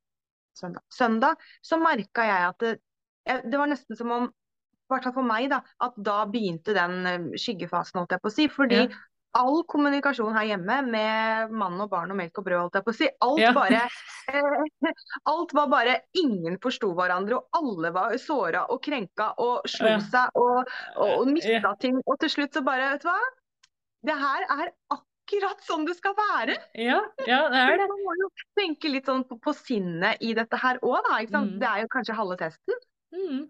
[0.57, 0.85] Søndag.
[0.93, 2.77] Søndag så merka jeg at det,
[3.45, 7.07] det var nesten som om i hvert fall for meg, da, at da begynte den
[7.09, 8.45] eh, skyggefasen, holdt jeg på å si.
[8.53, 8.89] Fordi ja
[9.39, 12.93] all kommunikasjon her hjemme med mann og barn og melk og brød, holdt jeg på
[12.93, 13.09] å si.
[13.27, 13.53] Alt, ja.
[13.57, 13.81] bare,
[14.33, 14.91] eh,
[15.33, 20.39] alt var bare Ingen forsto hverandre, og alle var såra og krenka og slo seg
[20.41, 21.75] og, og, og mista ja.
[21.81, 21.99] ting.
[22.05, 23.19] Og til slutt så bare, vet du hva.
[24.05, 26.59] Det her er akkurat sånn det skal være.
[26.77, 27.91] Ja, ja det er det.
[27.91, 31.23] Man må jo tenke litt sånn på, på sinnet i dette her òg, da.
[31.25, 31.57] Ikke sant?
[31.57, 31.63] Mm.
[31.63, 32.83] Det er jo kanskje halve testen.
[33.15, 33.47] Mm.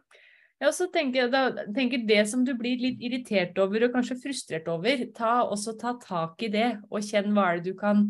[0.63, 4.21] Ja, så tenker jeg da, tenker Det som du blir litt irritert over og kanskje
[4.23, 8.07] frustrert over, ta, også ta tak i det, og kjenn hva er det du kan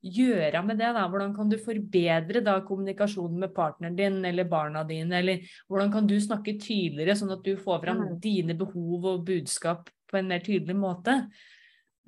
[0.00, 0.92] gjøre med det.
[0.94, 5.92] da, Hvordan kan du forbedre da kommunikasjonen med partneren din eller barna dine, eller hvordan
[5.92, 8.18] kan du snakke tydeligere, sånn at du får fram mm.
[8.22, 11.18] dine behov og budskap på en mer tydelig måte.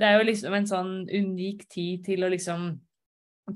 [0.01, 2.71] Det er jo liksom en sånn unik tid til å liksom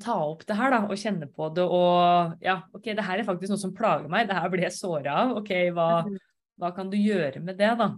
[0.01, 1.65] ta opp det her da, og kjenne på det.
[1.65, 4.29] Og ja, ok, det her er faktisk noe som plager meg.
[4.29, 5.35] Det her blir jeg såra av.
[5.41, 6.19] Ok, hva, mm.
[6.63, 7.91] hva, kan du gjøre med det, da?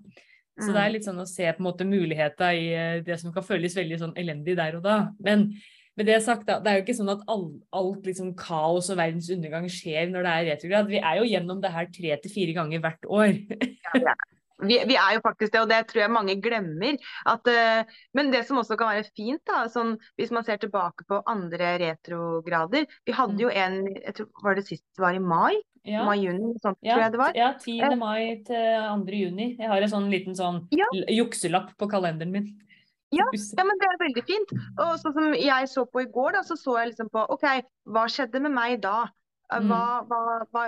[0.56, 0.94] Så det er mm.
[0.94, 3.98] litt sånn å se på en måte muligheter i eh, det som kan føles veldig
[4.00, 4.98] sånn elendig der og da.
[5.20, 5.50] Men
[5.96, 7.44] med det sagt, da, det er jo ikke sånn at all,
[7.76, 10.88] alt liksom kaos og verdens undergang skjer når det er retrograd.
[10.92, 13.38] Vi er jo gjennom det her tre til fire ganger hvert år.
[13.86, 14.16] Ja, ja,
[14.62, 16.96] vi, vi, er jo faktisk det, og det tror jeg mange glemmer.
[17.28, 21.04] At, uh, men det som også kan være fint, da, sånn, hvis man ser tilbake
[21.08, 23.56] på andre retrograder Vi hadde jo mm.
[23.62, 25.56] en jeg tror, Var det sist det var i mai?
[25.86, 26.02] Ja.
[26.02, 27.36] Mai-juni, sånn, ja, tror jeg det var.
[27.38, 27.82] Ja, 10.
[27.84, 29.18] Uh, mai til 2.
[29.20, 29.50] juni.
[29.54, 30.88] Jeg har en sånn liten sånn ja.
[31.14, 32.48] jukselapp på kalenderen min.
[33.14, 33.26] Ja,
[33.58, 34.56] ja, men det er veldig fint.
[34.82, 37.46] Og sånn som jeg så på i går, da, så så jeg liksom på OK,
[37.92, 39.04] hva skjedde med meg da?
[39.54, 39.70] Mm.
[39.70, 40.64] Hva, hva, hva,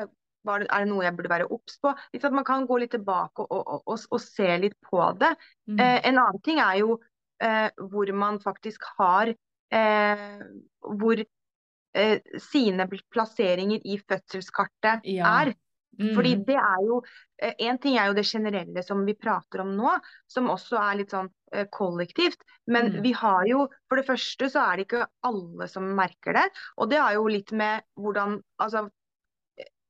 [0.47, 1.93] er det noe jeg burde være obs på?
[2.31, 5.35] Man kan gå litt tilbake og, og, og, og se litt på det.
[5.69, 5.79] Mm.
[5.79, 6.99] Eh, en annen ting er jo
[7.43, 10.37] eh, hvor man faktisk har eh,
[10.81, 15.33] Hvor eh, sine plasseringer i fødselskartet ja.
[15.43, 15.55] er.
[15.99, 16.13] Mm.
[16.15, 17.01] Fordi det er jo
[17.43, 19.93] Én eh, ting er jo det generelle som vi prater om nå,
[20.31, 22.39] som også er litt sånn eh, kollektivt.
[22.67, 23.01] Men mm.
[23.03, 26.47] vi har jo For det første så er det ikke alle som merker det.
[26.79, 28.89] Og det har jo litt med hvordan Altså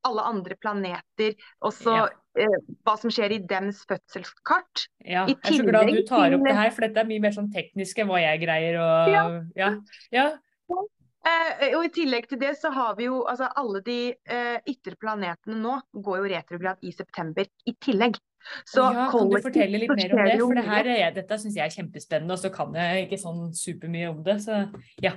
[0.06, 1.34] alle andre planeter,
[1.64, 2.04] også ja.
[2.38, 4.87] eh, hva som skjer i dems fødselskart.
[5.02, 7.34] Ja, jeg er så glad du tar opp det her, for dette er mye mer
[7.34, 8.78] sånn teknisk enn hva jeg greier.
[8.84, 9.72] Og, ja.
[10.14, 10.28] Ja.
[11.28, 14.96] Eh, og I tillegg til det så har vi jo altså alle de eh, ytre
[15.00, 18.20] planetene nå går jo retrograd i september i tillegg.
[18.68, 20.37] Så ja, kan du fortelle litt mer om det?
[20.40, 24.11] For det her, dette syns jeg er kjempespennende, og så kan jeg ikke sånn supermye
[24.12, 24.38] om det.
[24.44, 24.61] Så
[25.05, 25.14] ja.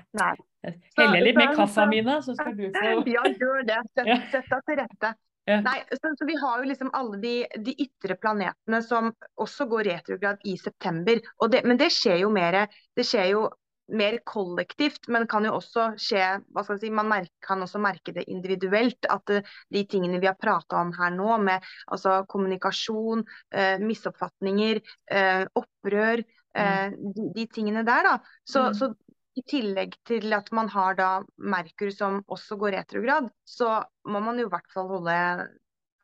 [1.00, 3.82] Helle litt mer kaffe, Mina, så skal du få Ja, gjør det.
[3.98, 5.14] Sett, sett deg til rette.
[5.50, 5.58] Ja.
[5.66, 7.34] Nei, så, så, Vi har jo liksom alle de,
[7.66, 9.10] de, ytre planetene som
[9.42, 11.18] også går retrograd i september.
[11.50, 13.48] Det, men det skjer jo mer Det skjer jo
[13.92, 17.82] mer kollektivt, men kan jo også skje hva skal jeg si, Man merke, kan også
[17.82, 19.08] merke det individuelt.
[19.12, 23.24] At de tingene vi har prata om her nå, med altså, kommunikasjon,
[23.54, 26.24] eh, misoppfatninger, eh, opprør,
[26.56, 27.16] eh, mm.
[27.16, 28.18] de, de, tingene der, da.
[28.48, 28.78] Så, mm.
[28.80, 28.94] så,
[29.40, 33.80] i tillegg til at man har da Merkur som også går retrograd, så
[34.12, 35.16] må man jo i hvert fall holde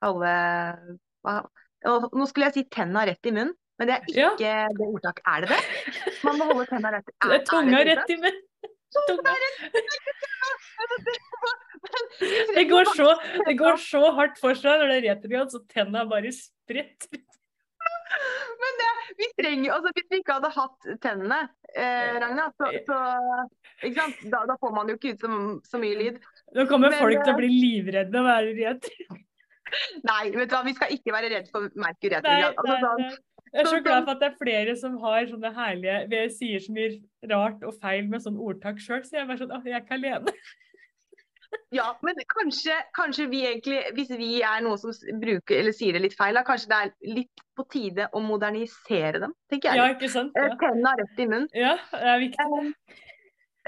[0.07, 0.33] alle
[1.87, 4.67] Nå skulle jeg si tenna rett i munnen, men det er ikke ja.
[4.73, 5.23] det ordtaket.
[5.29, 5.61] Er det det?
[6.25, 8.43] Man må holde tenna rett er, er Tunga rett i munnen.
[12.55, 13.07] Det går, så,
[13.45, 17.21] det går så hardt for seg når det er retrograd, så tenna bare spretter.
[18.61, 21.39] Men det, vi trenger altså Hvis vi ikke hadde hatt tennene,
[21.75, 22.99] eh, Ragna, så, så
[24.31, 25.31] da, da, får man jo ikke ut så,
[25.67, 26.19] så mye lyd.
[26.55, 28.91] Nå kommer Men, folk til å bli livredde og være redd.
[30.07, 32.55] Nei, vet du hva, vi skal ikke være redd for Merkur retrograd.
[32.63, 33.17] Altså, sånn,
[33.53, 36.63] jeg er så glad for at det er flere som har sånne herlige Vi sier
[36.63, 39.61] så mye rart og feil med sånn ordtak sjøl, så jeg er bare sånn Å,
[39.65, 40.33] jeg er ikke alene.
[41.71, 46.03] Ja, men kanskje, kanskje, vi egentlig, hvis vi er noen som bruker eller sier det
[46.03, 49.79] litt feil, da, kanskje det er litt på tide å modernisere dem, tenker jeg.
[49.79, 50.35] Ja, ikke sant?
[50.37, 50.53] Ja.
[50.61, 51.49] Tennene rett i munnen.
[51.55, 52.47] Ja, det er viktig.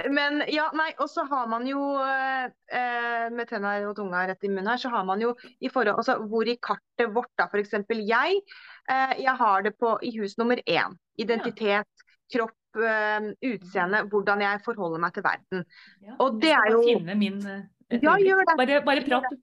[0.07, 4.51] Men ja, nei, og så har man jo eh, med tenna og tunga rett i
[4.51, 7.75] munnen her, så har man jo i forhold altså hvor i kartet vårt, da f.eks.
[7.97, 8.39] jeg,
[8.91, 10.95] eh, jeg har det på i hus nummer én.
[11.19, 12.07] Identitet, ja.
[12.35, 15.67] kropp, eh, utseende, hvordan jeg forholder meg til verden.
[16.05, 17.65] Ja, og det er jo finne min eh,
[17.99, 18.55] Ja, gjør det.
[18.61, 19.39] Bare, bare prat.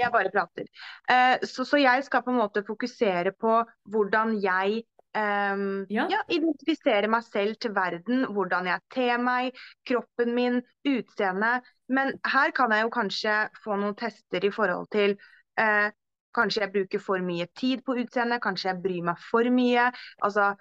[0.00, 0.66] Jeg bare prater.
[1.10, 3.60] Eh, så, så jeg skal på en måte fokusere på
[3.92, 6.04] hvordan jeg Um, ja.
[6.06, 6.20] ja.
[6.30, 9.56] identifisere meg selv til verden, hvordan jeg ter meg,
[9.88, 11.66] kroppen min, utseendet.
[11.90, 15.16] Men her kan jeg jo kanskje få noen tester i forhold til
[15.60, 15.90] uh,
[16.30, 19.88] Kanskje jeg bruker for mye tid på utseendet, kanskje jeg bryr meg for mye.
[20.22, 20.52] Altså,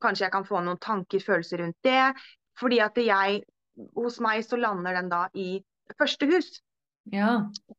[0.00, 2.14] kanskje jeg kan få noen tanker, følelser rundt det.
[2.56, 3.42] Fordi at jeg,
[3.98, 5.58] hos meg så lander den da i
[6.00, 6.48] første hus.
[7.12, 7.34] Ja.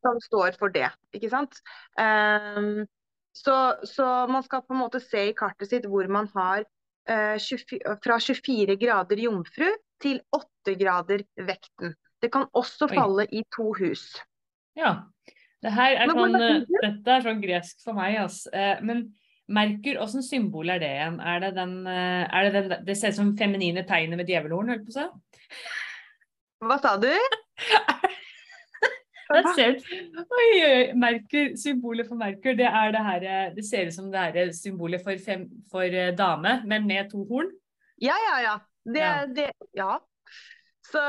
[0.05, 1.57] Som står for det, ikke sant.
[1.97, 2.85] Um,
[3.31, 3.55] så,
[3.87, 6.65] så, man skal på en måte se i kartet sitt hvor man har
[7.09, 9.69] eh, 24, fra 24 grader jomfru
[10.01, 11.95] til 8 grader vekten.
[12.21, 12.95] Det kan også Oi.
[12.95, 14.11] falle i to hus.
[14.77, 14.97] Ja.
[15.61, 18.17] Det er sånn, eh, dette er sånn gresk for meg.
[18.23, 18.49] Altså.
[18.53, 19.11] Eh, men
[19.51, 21.19] Merkur, åssen symbol er det igjen?
[21.27, 24.71] Er det, den, eh, er det, den, det ser ut som feminine tegnet med djevelhorn,
[24.71, 25.07] holdt på å si?
[26.61, 27.11] Hva sa du?
[29.31, 29.77] Jeg ser,
[30.21, 30.47] oi,
[30.99, 35.03] Merkur, Symbolet for Merkur, det er det her Det ser ut som det er symbolet
[35.03, 37.51] for, fem, for uh, dame, men med to horn.
[38.01, 38.55] Ja, ja, ja.
[38.83, 39.25] Det, ja.
[39.25, 39.91] Det, ja.
[40.91, 41.01] Så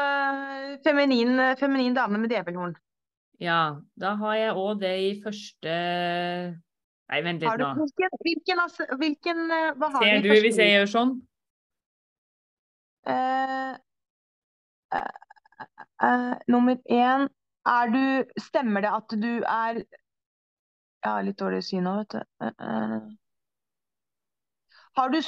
[0.85, 2.75] feminin, feminin dame med djevelhorn.
[3.43, 3.81] Ja.
[3.99, 5.73] Da har jeg òg det i første
[7.13, 7.71] Nei, vent litt nå.
[7.77, 11.13] Hvilken, hvilken, altså, hvilken eh, Hva har Ser du hvis jeg gjør sånn?
[13.03, 13.73] Uh,
[14.95, 15.09] uh,
[16.07, 17.27] uh, nummer én
[17.69, 22.23] er du Stemmer det at du er Jeg har litt dårlig syn nå, vet du.
[22.43, 23.11] Uh, uh.
[24.99, 25.21] Har du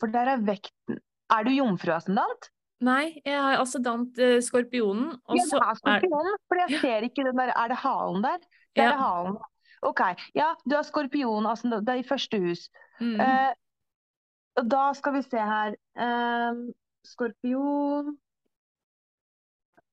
[0.00, 1.00] For der er vekten
[1.32, 2.50] Er du jomfruascendant?
[2.84, 5.14] Nei, jeg har ascendant uh, skorpionen.
[5.30, 8.42] ja, det er skorpionen, for jeg ser ikke den der Er det halen der?
[8.74, 8.90] Det ja.
[8.90, 9.38] er halen.
[9.84, 10.00] OK.
[10.36, 12.66] Ja, du har skorpion, altså det er i første hus.
[13.00, 13.20] Mm.
[13.20, 15.76] Uh, da skal vi se her.
[15.96, 16.74] Uh,
[17.06, 18.14] skorpion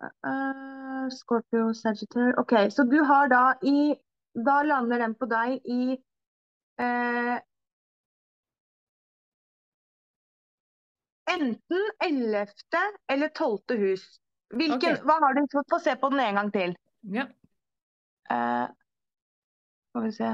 [0.01, 3.93] Uh, Scorpio, Sagittarius OK, så du har da i
[4.47, 5.97] Da lander den på deg i
[6.81, 7.37] uh,
[11.33, 12.47] enten 11.
[13.11, 13.77] eller 12.
[13.81, 14.05] hus.
[14.55, 15.03] Hvilken, okay.
[15.03, 15.43] Hva har du?
[15.69, 16.75] Få se på den en gang til.
[17.17, 17.27] Ja.
[18.31, 18.71] Uh,
[19.91, 20.31] skal vi se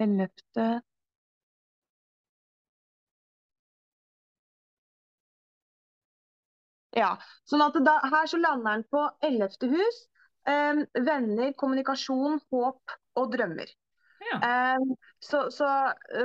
[0.00, 0.28] 11.
[6.96, 7.14] Ja,
[7.48, 10.00] sånn at da, Her så lander den på ellevte hus.
[10.48, 13.70] Um, venner, kommunikasjon, håp og drømmer.
[14.30, 14.76] Ja.
[14.80, 15.68] Um, så, så,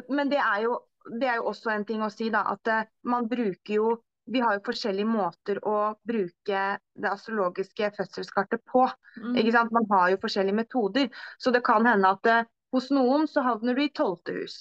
[0.10, 0.80] men det er, jo,
[1.20, 4.40] det er, jo, også en ting å si, da, at uh, man bruker jo Vi
[4.42, 6.62] har jo forskjellige måter å bruke
[6.98, 8.88] det astrologiske fødselskartet på.
[9.22, 9.36] Mm.
[9.38, 9.76] ikke sant?
[9.76, 11.12] Man har jo forskjellige metoder.
[11.38, 14.56] Så det kan hende at uh, hos noen så havner du i tolvte hus.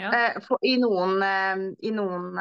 [0.00, 0.08] Ja.
[0.08, 1.20] Uh, for, I noen,
[1.84, 2.40] i noen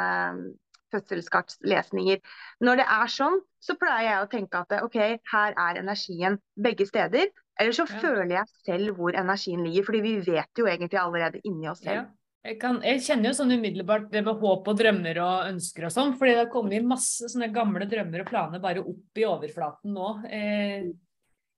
[0.94, 2.20] fødselskartlesninger.
[2.66, 4.98] Når det er sånn, så pleier jeg å tenke at OK,
[5.34, 7.28] her er energien begge steder.
[7.60, 8.00] Eller så Ja.
[8.00, 11.92] føler jeg selv hvor energien ligger, fordi vi vet jo egentlig allerede inni oss Ja.
[11.92, 12.08] selv.
[12.46, 15.92] Jeg, kan, jeg kjenner jo sånn umiddelbart det med håp og drømmer og ønsker og
[15.92, 19.92] sånn, fordi det har kommet masse sånne gamle drømmer og planer bare opp i overflaten
[19.94, 20.24] nå.
[20.32, 20.86] Eh,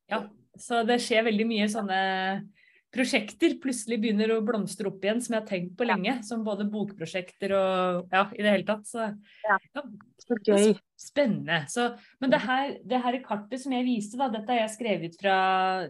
[0.10, 0.24] ja,
[0.58, 2.02] så det skjer veldig mye sånne
[2.92, 6.68] prosjekter plutselig begynner å blomstre opp igjen, som jeg har tenkt på lenge, som både
[6.72, 8.88] bokprosjekter og ja, i det hele tatt.
[8.90, 9.06] Så
[9.48, 9.58] Ja.
[10.46, 10.74] gøy.
[11.02, 11.66] Spennende.
[11.68, 15.16] Så, men det her, det her kartet som jeg viste, da, dette har jeg skrevet
[15.18, 15.38] fra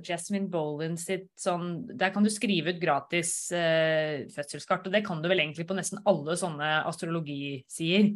[0.07, 5.21] Jasmine Boland sitt sånn Der kan du skrive ut gratis eh, fødselskart, og det kan
[5.21, 8.13] du vel egentlig på nesten alle sånne astrologisider.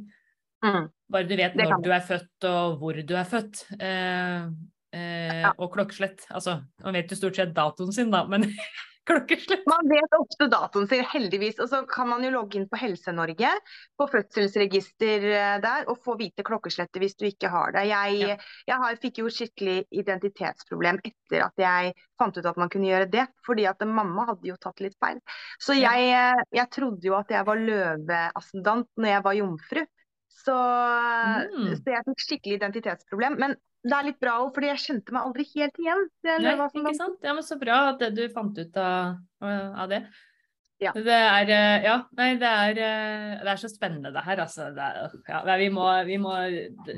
[0.64, 0.88] Mm.
[1.12, 3.66] Bare du vet når du er født og hvor du er født.
[3.76, 4.48] Eh,
[4.96, 5.48] eh.
[5.58, 6.26] Og klokkeslett.
[6.32, 8.48] Altså, man vet jo stort sett datoen sin, da, men
[9.10, 9.66] klokkeslett.
[9.70, 11.60] Man vet ofte datoen sin, heldigvis.
[11.62, 13.52] Og så kan man jo logge inn på Helse-Norge,
[14.00, 17.84] på fødselsregister eh, der, og få vite klokkeslettet hvis du ikke har det.
[17.92, 18.38] Jeg, Ja.
[18.72, 23.12] jeg har, fikk jo skikkelig identitetsproblem etter at jeg fant ut at man kunne gjøre
[23.14, 23.28] det.
[23.46, 25.22] Fordi at mamma hadde jo tatt litt feil.
[25.62, 29.86] Så jeg, eh, jeg trodde jo at jeg var løveascendant når jeg var jomfru.
[30.36, 31.70] Så, Mm.
[31.80, 33.38] så jeg fikk skikkelig identitetsproblem.
[33.40, 36.08] Men det er litt bra òg, fordi jeg kjente meg aldri helt igjen.
[36.26, 37.20] Det Nei, ikke sant?
[37.26, 40.02] Ja, men så bra at du fant ut av, av det.
[40.82, 40.92] Ja.
[40.92, 44.68] Det er eh, Ja, nei, det er, eh, det er så spennende det her, altså.
[44.76, 46.34] Det er, ja, vi må, vi må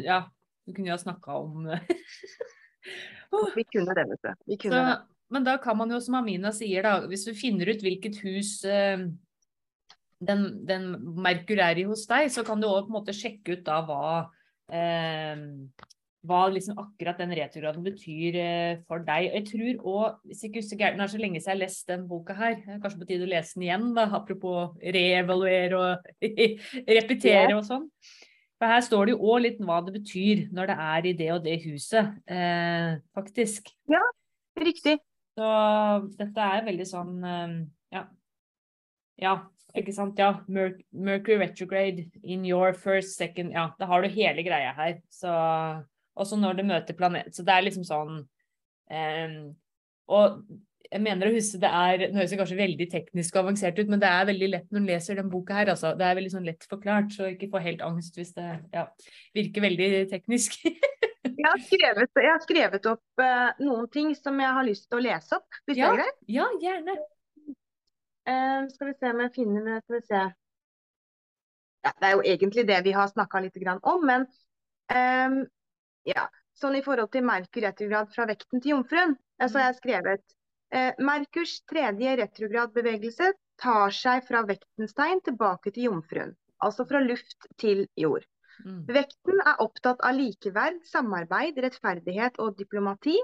[0.02, 0.24] Ja,
[0.66, 1.68] vi kunne jo ha snakka om
[3.58, 4.32] Vi kunne det, vet du.
[4.48, 4.98] Vi kunne så, det.
[5.36, 8.62] Men da kan man jo, som Amina sier, da, hvis du finner ut hvilket hus
[8.66, 9.04] eh,
[10.24, 10.88] den, den
[11.28, 14.08] i hos deg, så kan du òg på en måte sjekke ut da hva
[14.72, 15.36] eh,
[16.28, 19.30] hva liksom akkurat den retrograden betyr eh, for deg.
[19.32, 21.92] Jeg tror òg, hvis ikke husker gærent, det er så lenge siden jeg har lest
[21.92, 26.10] den boka her, er kanskje på tide å lese den igjen, da, apropos reevaluere og
[27.00, 27.88] repetere og sånn.
[28.58, 31.28] For her står det jo òg litt hva det betyr når det er i det
[31.36, 33.70] og det huset, eh, faktisk.
[34.58, 34.98] Riktig.
[35.38, 35.50] Så
[36.18, 37.52] dette er veldig sånn eh,
[37.94, 38.08] ja.
[39.22, 39.36] ja,
[39.78, 40.18] ikke sant.
[40.18, 40.40] Ja.
[40.50, 44.98] Mer Mercury retrograde in your first, second Ja, da har du hele greia her.
[45.14, 45.30] Så
[46.18, 47.34] også når det møter planet.
[47.36, 49.38] Så det er liksom sånn um,
[50.14, 50.40] Og
[50.88, 54.02] jeg mener å huske det er Det høres kanskje veldig teknisk og avansert ut, men
[54.02, 55.74] det er veldig lett når du leser den boka her.
[55.74, 55.94] Altså.
[56.00, 58.88] Det er veldig sånn lett forklart, så ikke få helt angst hvis det ja,
[59.38, 60.60] virker veldig teknisk.
[61.28, 64.98] Jeg har skrevet, jeg har skrevet opp uh, noen ting som jeg har lyst til
[64.98, 65.90] å lese opp, hvis Ja.
[65.92, 66.22] det er greit.
[66.34, 66.96] ja, gjerne.
[68.26, 69.76] Uh, skal vi se om jeg finner det.
[69.84, 70.22] Skal vi se.
[71.86, 74.26] Ja, det er jo egentlig det vi har snakka litt grann om, men
[74.90, 75.38] ehm,
[76.08, 76.28] ja.
[76.58, 80.24] Sånn i forhold til Merkur retrograd fra vekten til jomfruen, så har jeg skrevet
[80.74, 86.34] eh, Merkurs tredje retrogradbevegelse tar seg fra vektens tegn tilbake til jomfruen.
[86.66, 88.26] Altså fra luft til jord.
[88.66, 88.86] Mm.
[88.90, 93.18] Vekten er opptatt av likeverd, samarbeid, rettferdighet og diplomati.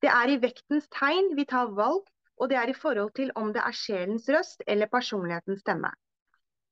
[0.00, 2.06] Det er i vektens tegn vi tar valg,
[2.38, 5.90] og det er i forhold til om det er sjelens røst eller personlighetens stemme.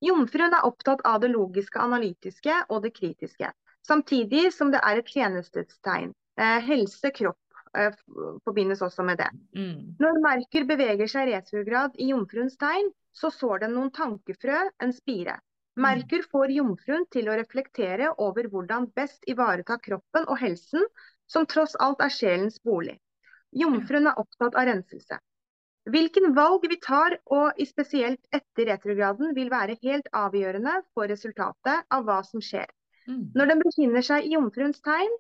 [0.05, 3.51] Jomfruen er opptatt av det logiske, analytiske og det kritiske,
[3.87, 6.13] samtidig som det er et tjenestetegn.
[6.37, 7.39] Eh, helse, kropp
[7.79, 7.95] eh,
[8.45, 9.31] forbindes også med det.
[9.57, 9.97] Mm.
[10.03, 15.39] Når Merker beveger seg retrograd i jomfruens tegn, så sår den noen tankefrø, en spire.
[15.81, 20.85] Merker får jomfruen til å reflektere over hvordan best ivareta kroppen og helsen,
[21.29, 22.97] som tross alt er sjelens bolig.
[23.57, 25.19] Jomfruen er opptatt av renselse.
[25.87, 31.85] Hvilken valg vi tar, og i spesielt etter retrograden, vil være helt avgjørende for resultatet
[31.95, 32.67] av hva som skjer.
[33.07, 33.23] Mm.
[33.39, 35.15] Når den befinner seg i jomfruens tegn,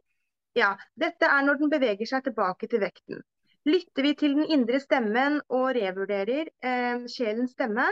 [0.57, 3.22] ja, dette er når den beveger seg tilbake til vekten.
[3.66, 7.87] Lytter vi til den indre stemmen og revurderer eh, sjelens stemme,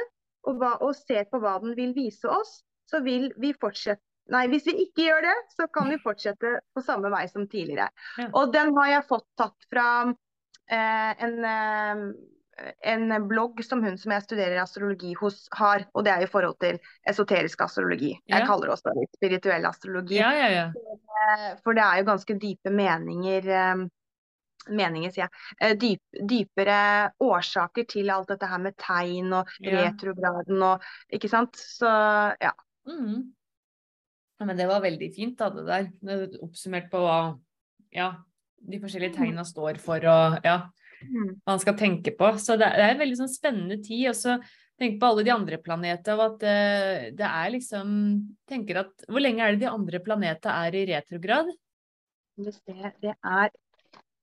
[0.44, 4.02] og, hva, og ser på hva den vil vise oss, så vil vi fortsette
[4.32, 7.90] Nei, hvis vi ikke gjør det, så kan vi fortsette på samme vei som tidligere.
[8.16, 8.30] Ja.
[8.40, 12.00] Og den har jeg fått tatt fra eh, en, eh,
[12.86, 16.58] en blogg som hun som jeg studerer astrologi hos har, og det er i forhold
[16.62, 18.12] til esoterisk astrologi.
[18.28, 18.46] Jeg Ja.
[18.46, 20.20] kaller det også spirituell astrologi.
[20.20, 21.54] Ja, ja, ja.
[21.64, 23.84] For det er jo ganske dype meninger eh,
[24.70, 25.30] meninger, sier jeg.
[25.60, 31.56] Eh, Dyp, dypere årsaker til alt dette her med tegn og retrograden og Ikke sant.
[31.56, 31.90] Så
[32.40, 32.52] ja.
[32.88, 33.34] Mm.
[34.44, 35.90] Men det var veldig fint, da, det der.
[36.08, 37.38] Er Oppsummert på hva
[37.94, 38.08] ja,
[38.58, 40.56] de forskjellige tegna står for, og ja,
[41.46, 42.30] man skal tenke på.
[42.40, 44.08] Så det er, det en veldig sånn spennende tid.
[44.12, 44.38] Og så
[44.80, 47.92] tenk på alle de andre planetene, og at eh, det er liksom
[48.50, 51.52] tenker at Hvor lenge er det de andre planetene er i retrograd?
[52.36, 53.52] Det er,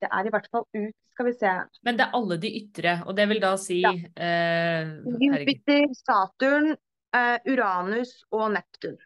[0.04, 1.54] det er i hvert fall ut Skal vi se.
[1.88, 3.92] Men det er alle de ytre, og det vil da si Ja.
[4.16, 4.92] eh.
[5.22, 6.74] Jupiter, Saturn,
[7.16, 9.00] eh, Uranus og Neptun.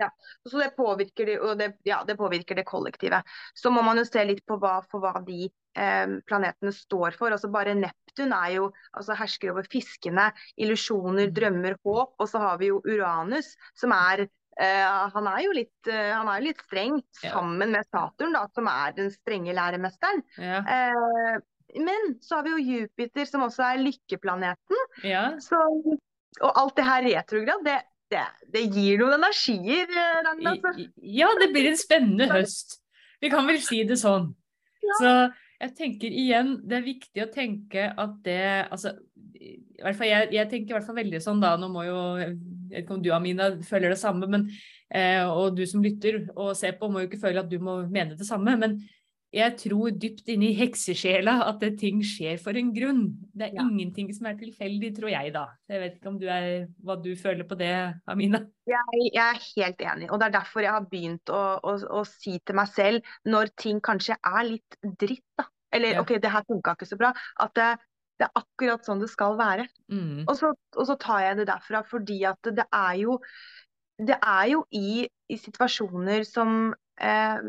[0.00, 0.08] Ja.
[0.48, 3.22] Så det påvirker det, og det, ja, det påvirker det kollektive.
[3.54, 7.34] Så må man jo se litt på hva, for hva de eh, planetene står for.
[7.34, 11.34] Altså Bare Neptun er jo, altså hersker over fiskene, illusjoner, Mm.
[11.36, 12.14] drømmer, håp.
[12.18, 16.28] Og så har vi jo Uranus, som er eh, han, er jo litt, eh, han
[16.28, 20.24] er litt streng, sammen med Saturn, da, som er den strenge læremesteren.
[20.40, 20.62] Ja.
[20.64, 21.38] Eh,
[21.80, 24.82] men så har vi jo Jupiter, som også er lykkeplaneten.
[25.08, 25.30] ja.
[25.40, 25.56] Så,
[26.40, 27.78] og alt det her retrograd, det,
[28.12, 30.54] det, det gir noen energier, eh, Ragna.
[30.56, 30.88] altså.
[31.20, 32.78] Ja, det blir en spennende høst.
[33.22, 34.32] Vi kan vel si det sånn.
[34.82, 34.98] Ja.
[34.98, 35.12] Så
[35.62, 38.96] jeg tenker igjen, det er viktig å tenke at det Altså,
[39.38, 42.00] i hvert fall jeg, jeg tenker i hvert fall veldig sånn da, nå må jo
[42.18, 42.32] Jeg
[42.72, 44.48] vet ikke om du Amina føler det samme, men
[44.90, 47.82] eh, og du som lytter og ser på, må jo ikke føle at du må
[47.84, 48.56] mene det samme.
[48.58, 48.80] Men
[49.32, 53.04] jeg tror dypt inni heksesjela at ting skjer for en grunn.
[53.32, 53.62] Det er Ja.
[53.64, 55.46] ingenting som er tilfeldig, tror jeg da.
[55.68, 57.70] Jeg vet ikke om du er, hva du føler på det,
[58.06, 58.42] Amina?
[58.68, 58.82] Jeg,
[59.14, 62.38] jeg er helt enig, og det er derfor jeg har begynt å, å, å si
[62.44, 65.48] til meg selv, når ting kanskje er litt dritt, da.
[65.72, 66.02] Eller Ja.
[66.02, 67.14] OK, det her funka ikke så bra.
[67.40, 67.70] At det,
[68.20, 69.64] det er akkurat sånn det skal være.
[69.88, 70.26] Mm.
[70.28, 73.18] Og så, og så tar jeg det derfra fordi at det er jo
[74.02, 77.40] Det er jo i, i situasjoner som eh,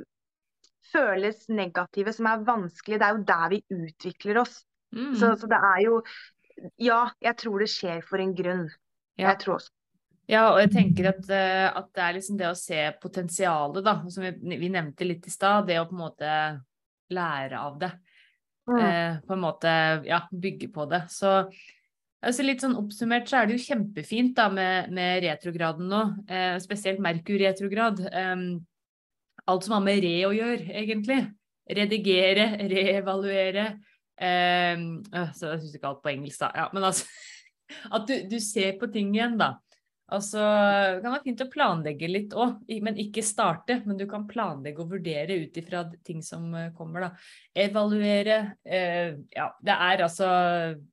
[0.92, 4.60] føles negative, som er vanskelige, det er jo der vi utvikler oss.
[4.94, 5.14] Mm.
[5.18, 6.02] Så, så det er jo
[6.78, 8.68] Ja, jeg tror det skjer for en grunn.
[9.18, 9.32] Ja.
[9.32, 9.74] Jeg tror også.
[10.30, 13.96] Ja, og jeg tenker at, eh, at det er liksom det å se potensialet, da,
[14.14, 16.36] som vi, vi nevnte litt i stad, det å på en måte
[17.14, 17.92] lære av det.
[18.70, 18.78] Mm.
[18.80, 19.72] Eh, på en måte,
[20.08, 21.04] ja, bygge på det.
[21.12, 21.34] Så
[22.24, 26.56] altså litt sånn oppsummert så er det jo kjempefint da med, med retrograden nå, eh,
[26.64, 28.06] spesielt Merkur-retrograd.
[28.08, 28.46] Eh,
[29.50, 31.20] alt som har med re å gjøre, egentlig.
[31.80, 33.68] Redigere, reevaluere.
[34.20, 34.88] Eh,
[35.36, 36.52] så jeg syns ikke alt på engelsk, da.
[36.64, 37.08] Ja, men altså
[37.96, 39.56] At du, du ser på ting igjen, da.
[40.14, 43.80] Altså, det kan være fint å planlegge litt òg, men ikke starte.
[43.88, 47.12] Men du kan planlegge og vurdere ut ifra ting som eh, kommer, da.
[47.66, 48.40] Evaluere.
[48.62, 50.30] Eh, ja, det er altså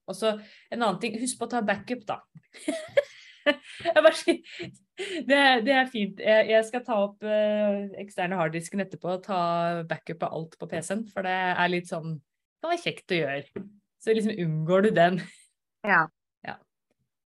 [0.09, 1.19] også en annen ting.
[1.21, 2.21] Husk på å ta backup, da.
[5.01, 6.19] Det, det er fint.
[6.21, 9.41] Jeg, jeg skal ta opp eh, eksterne harddisken etterpå og ta
[9.89, 12.19] backup av alt på PC-en, for det er litt sånn
[12.61, 13.63] Det var kjekt å gjøre.
[14.01, 15.23] Så liksom unngår du den.
[15.81, 16.03] Ja.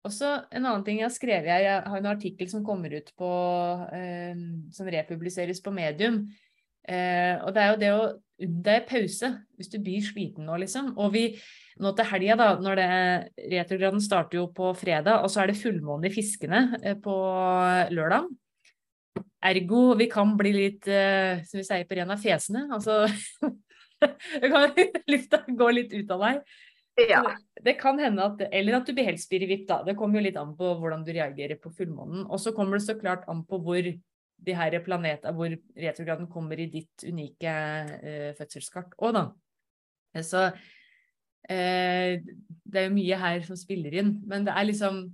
[0.06, 3.10] Og så en annen ting jeg har skrevet, jeg har en artikkel som kommer ut
[3.20, 3.30] på
[3.92, 4.38] eh,
[4.72, 6.22] Som republiseres på Medium.
[6.88, 8.04] Eh, og det er jo det å
[8.40, 10.94] unne deg pause hvis du blir sliten nå, liksom.
[11.00, 11.24] Og vi
[11.80, 12.88] nå til helga, da, når det
[13.54, 17.16] retrograden starter jo på fredag, og så er det fullmåne i Fiskene eh, på
[17.94, 18.28] lørdag.
[19.50, 22.66] Ergo vi kan bli litt, eh, som vi sier på ren av fesene.
[22.72, 23.06] Altså
[25.12, 26.42] lufta gå litt ut av deg.
[27.08, 27.24] ja.
[27.60, 29.82] Det kan hende at Eller at du blir helt spirrevipp, da.
[29.84, 32.26] Det kommer jo litt an på hvordan du reagerer på fullmånen.
[32.28, 33.90] Og så kommer det så klart an på hvor
[34.46, 37.54] de her planetene, hvor retrograden kommer i ditt unike
[38.00, 39.24] eh, fødselskart òg, da.
[40.14, 40.44] Eh, Så
[41.48, 44.18] eh, det er jo mye her som spiller inn.
[44.26, 45.04] Men det er liksom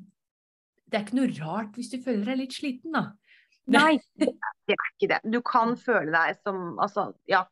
[0.87, 3.09] Det er ikke noe rart hvis du føler deg litt sliten, da.
[3.67, 5.21] Nei, det er, ikke det.
[5.27, 7.45] Du kan føle deg som Altså, ja.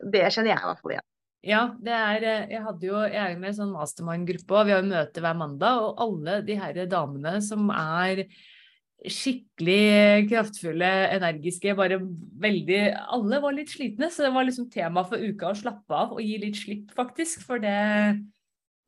[0.00, 1.06] Det kjenner jeg i hvert fall igjen.
[1.40, 4.56] Ja, det er eh, Jeg hadde jo Jeg er jo med i en sånn mastermind-gruppe,
[4.56, 5.84] og vi har jo møte hver mandag.
[5.86, 8.26] Og alle de her damene som er
[9.08, 11.96] skikkelig kraftfulle, energiske, bare
[12.40, 12.80] veldig
[13.16, 16.20] Alle var litt slitne, så det var liksom tema for uka å slappe av og
[16.24, 17.46] gi litt slipp, faktisk.
[17.48, 17.76] For det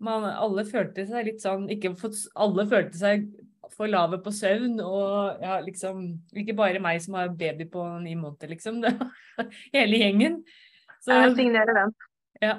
[0.03, 3.31] man, Alle følte seg litt sånn ikke for, Alle følte seg
[3.73, 6.05] for lave på søvn, og ja, liksom
[6.37, 8.81] Ikke bare meg som har baby på ni måneder, liksom.
[8.85, 10.43] Det var hele gjengen.
[11.01, 11.97] Så, Jeg signerer den.
[12.43, 12.59] ja.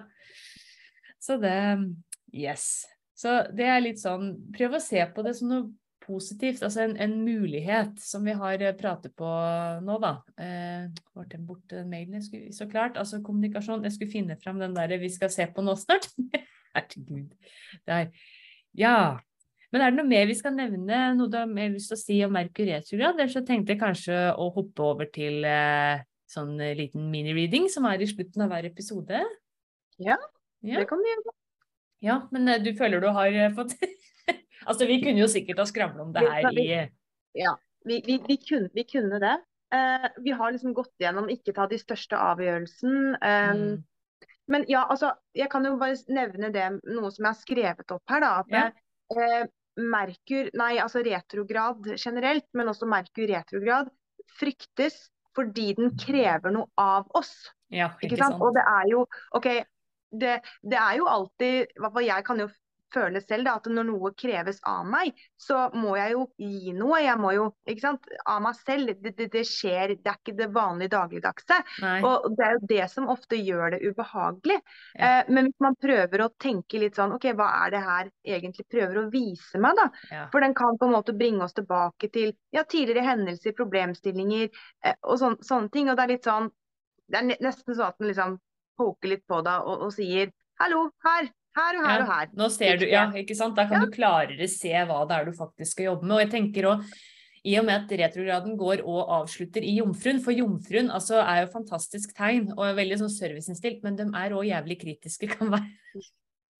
[1.21, 1.55] Så det
[2.33, 2.87] Yes.
[3.13, 5.69] Så det er litt sånn Prøv å se på det som noe
[6.03, 9.29] positivt, altså en, en mulighet som vi har eh, pratet på
[9.83, 10.13] nå, da.
[10.37, 10.85] Eh,
[11.15, 13.83] var den borte, den mailen skulle Så klart, altså kommunikasjon.
[13.87, 16.09] Jeg skulle finne fram den der vi skal se på nå snart.
[16.75, 17.33] Herregud.
[17.87, 18.09] Der.
[18.77, 18.95] Ja.
[19.73, 21.03] Men er det noe mer vi skal nevne?
[21.17, 23.17] Noe du har mer lyst til å si om Merkur retrograd?
[23.17, 27.87] Eller så tenkte jeg kanskje å hoppe over til eh, sånn eh, liten mini-reading som
[27.89, 29.23] er i slutten av hver episode.
[30.01, 30.19] Ja,
[30.63, 30.79] Ja.
[30.79, 31.33] Det kan du gjøre.
[32.03, 33.75] Ja, men eh, du føler du har eh, fått
[34.65, 36.67] Altså, vi kunne jo sikkert ha skravla om det her i
[37.83, 39.33] Vi, vi, vi, kunne, vi kunne det.
[39.73, 43.17] Uh, vi har liksom gått gjennom ikke ta de største avgjørelsen.
[43.17, 47.41] Um, mm, Men ja, altså, jeg kan jo bare nevne det, noe som jeg har
[47.41, 48.23] skrevet opp her.
[48.23, 48.69] da, at Ja.
[49.17, 53.89] uh, Merkur, nei, altså retrograd generelt, men også Merkur retrograd,
[54.37, 57.33] fryktes fordi den krever noe av oss.
[57.73, 58.37] Ja, Ikke sant?
[58.37, 59.47] Og det er jo OK,
[60.13, 61.73] det, det er jo alltid
[62.05, 62.49] jeg kan jo
[62.93, 66.99] føle selv, da, at når noe kreves av meg, så må jeg jo gi noe.
[67.03, 68.93] Jeg må jo, ikke sant, av meg selv.
[69.03, 71.59] Det, det, det skjer, det er ikke det vanlige dagligdagse.
[71.83, 71.97] Nei.
[72.07, 74.59] Og det er jo det som ofte gjør det ubehagelig.
[74.93, 75.09] Ja.
[75.09, 78.67] Eh, men hvis man prøver å tenke litt sånn OK, hva er det her egentlig
[78.71, 79.89] prøver å vise meg, da?
[80.11, 80.25] Ja.
[80.33, 84.97] For den kan på en måte bringe oss tilbake til ja, tidligere hendelser, problemstillinger eh,
[85.01, 85.91] og sån, sånne ting.
[85.91, 86.51] Og det er litt sånn
[87.11, 88.37] Det er nesten sånn at den liksom
[88.79, 90.31] poker litt på deg og, og sier
[90.61, 91.27] hallo, her,
[91.57, 92.29] her og her Ja, og her.
[92.39, 93.55] Nå ser du, ja, ikke sant?
[93.57, 93.85] Da kan Ja.
[93.85, 96.15] du klarere se hva det er du faktisk skal jobbe med.
[96.17, 97.01] Og jeg tenker også,
[97.45, 101.51] i og med at retrograden går og avslutter i jomfruen, for jomfruen altså, er jo
[101.51, 106.05] fantastisk tegn og er veldig sånn serviceinnstilt, men de er òg jævlig kritiske, kan være.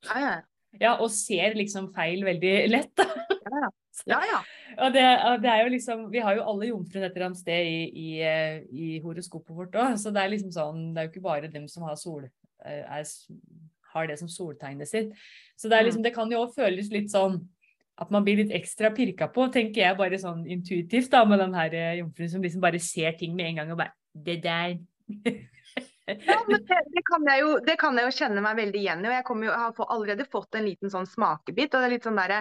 [0.10, 0.34] Ja, ja.
[0.82, 3.06] Ja, og ser liksom feil veldig lett, da.
[3.06, 3.70] ja, ja.
[4.10, 4.40] ja, ja.
[4.84, 5.04] Og det,
[5.44, 8.08] det er jo liksom, Vi har jo alle jomfruene et eller annet sted i, i,
[8.26, 11.52] eh, i horoskopet vårt òg, så det er liksom sånn, det er jo ikke bare
[11.54, 12.26] dem som har sol,
[12.66, 13.06] eh, er,
[13.94, 15.14] har det som soltegnet sitt.
[15.60, 17.40] Så det, liksom, det kan jo òg føles litt sånn
[18.02, 21.54] at man blir litt ekstra pirka på, tenker jeg bare sånn intuitivt, da, med den
[21.58, 24.78] her eh, jomfruen som liksom bare ser ting med en gang og bare Det der.
[26.06, 29.06] Ja, men det, det, kan jeg jo, det kan jeg jo kjenne meg veldig igjen
[29.06, 29.08] i.
[29.08, 31.72] og Jeg jo, har allerede fått en liten sånn smakebit.
[31.72, 32.34] og det er litt sånn der,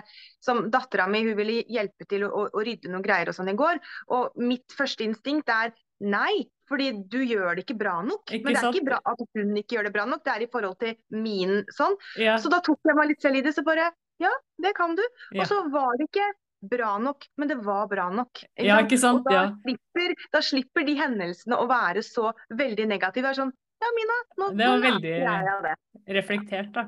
[0.43, 3.53] som Dattera mi hun ville hjelpe til å, å, å rydde noen greier og sånn
[3.53, 3.79] i går.
[4.19, 5.71] Og mitt første instinkt er
[6.03, 8.25] nei, fordi du gjør det ikke bra nok.
[8.33, 8.77] Ikke men det er sant?
[8.79, 11.59] ikke bra at hun ikke gjør det bra nok, det er i forhold til min
[11.77, 11.97] sånn.
[12.19, 13.91] Ja, Så da tok jeg meg litt selv i det, så bare
[14.23, 14.31] ja,
[14.63, 15.03] det kan du.
[15.33, 15.43] Ja.
[15.43, 16.29] Og så var det ikke
[16.63, 18.45] bra nok, men det var bra nok.
[18.55, 19.25] Ikke Ja, ikke sant?
[19.25, 19.49] Og da, Ja.
[19.65, 23.23] slipper, da slipper de hendelsene å være så veldig negative.
[23.27, 23.53] Det er sånn
[23.83, 25.75] ja, Mina, nå, Det var veldig-
[26.15, 26.85] reflektert, da.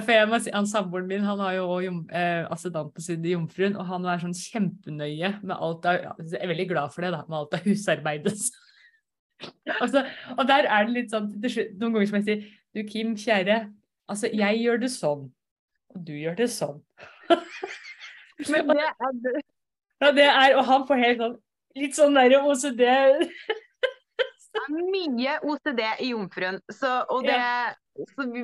[0.00, 3.26] For jeg må si, han Samboeren min han har jo jom, eh, assedant på siden
[3.26, 6.92] i Jomfruen, og han er sånn kjempenøye med alt av ja, Jeg er veldig glad
[6.94, 8.38] for det, da, med alt av husarbeidet.
[9.80, 10.04] Altså,
[10.36, 13.58] og der er det litt sånn Noen ganger som jeg sier Du, Kim, kjære.
[14.08, 15.26] Altså, jeg gjør det sånn,
[15.94, 16.80] og du gjør det sånn.
[18.52, 19.30] Men det er du.
[20.02, 21.38] Ja, det er, og han får helt sånn
[21.76, 22.82] Litt sånn derre OCD
[24.56, 26.60] det er mye OCD i Jomfruen.
[26.72, 27.85] Så, og det, så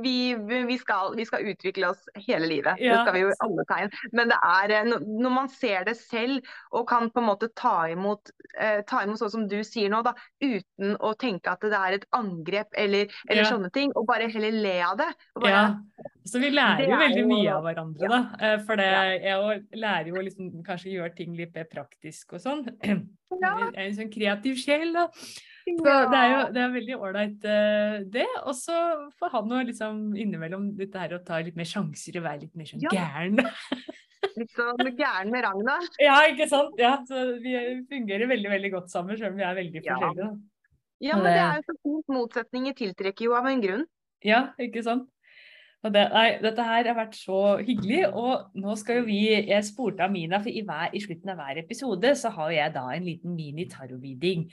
[0.02, 0.34] vi,
[0.66, 2.78] vi, skal, vi skal utvikle oss hele livet.
[2.80, 3.90] Det skal vi jo alle tegn.
[4.12, 6.40] Men det er eh, når man ser det selv
[6.72, 10.02] og kan på en måte ta imot, eh, ta imot sånn som du sier nå,
[10.06, 13.50] da, uten å tenke at det er et angrep eller, eller Ja.
[13.50, 15.10] sånne ting, og bare heller le av det.
[15.38, 15.64] Bare, Ja,
[16.26, 18.08] så vi lærer jo veldig mye av hverandre, ja.
[18.08, 18.22] da.
[18.52, 19.02] Eh, For det, Ja.
[19.50, 22.64] jeg lærer jo liksom kanskje gjøre ting litt mer praktisk og sånn.
[23.40, 23.56] Ja.
[23.72, 25.06] Jeg er en sånn kreativ sjel, da.
[25.64, 26.02] Så Ja.
[26.12, 27.38] det er jo det er veldig ålreit,
[28.12, 28.26] det.
[28.44, 28.76] Og så
[29.18, 32.54] får han jo liksom innimellom dette her å ta litt mer sjanser og være litt
[32.56, 32.90] mer sånn Ja.
[32.94, 33.40] gæren.
[34.38, 35.74] Litt sånn gæren med Ragna.
[36.00, 36.78] Ja, ikke sant?
[36.80, 37.52] Ja, så vi
[37.90, 40.28] fungerer veldig, veldig godt sammen, selv om vi er veldig forskjellige.
[40.28, 40.76] da.
[41.02, 42.06] Ja, men det er jo så fint.
[42.14, 43.82] Motsetninger tiltrekker jo av en grunn.
[44.24, 45.08] Ja, ikke sant?
[45.82, 49.18] Det, nei, dette her har vært så hyggelig, og nå skal jo vi
[49.48, 52.84] Jeg spurte Amina, for i, hver, i slutten av hver episode så har jeg da
[52.94, 54.46] en liten mini-tarot-reading.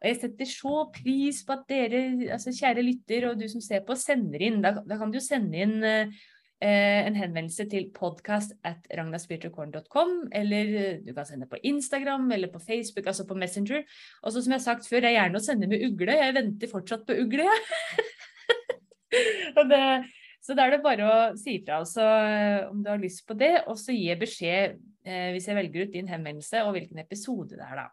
[0.00, 3.82] Og jeg setter så pris på at dere, altså kjære lytter og du som ser
[3.84, 4.62] på, sender inn.
[4.64, 6.14] Da, da kan du jo sende inn eh,
[6.60, 12.62] en henvendelse til podcast at ragnaspiritualcorn.com, eller eh, du kan sende på Instagram eller på
[12.64, 13.84] Facebook, altså på Messenger.
[14.22, 16.16] Og så som jeg har sagt før, jeg er gjerne å sende med ugle.
[16.16, 17.60] Jeg venter fortsatt på ugle, jeg.
[19.10, 20.04] Ja.
[20.38, 22.04] så da er det bare å si fra altså,
[22.70, 25.96] om du har lyst på det, og så gi beskjed eh, hvis jeg velger ut
[25.96, 27.88] din henvendelse og hvilken episode det er da.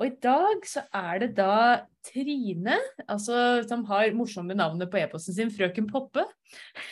[0.00, 1.54] Og i dag så er det da
[2.02, 6.24] Trine, altså, som har morsomme navnet på e-posten sin, Frøken Poppe,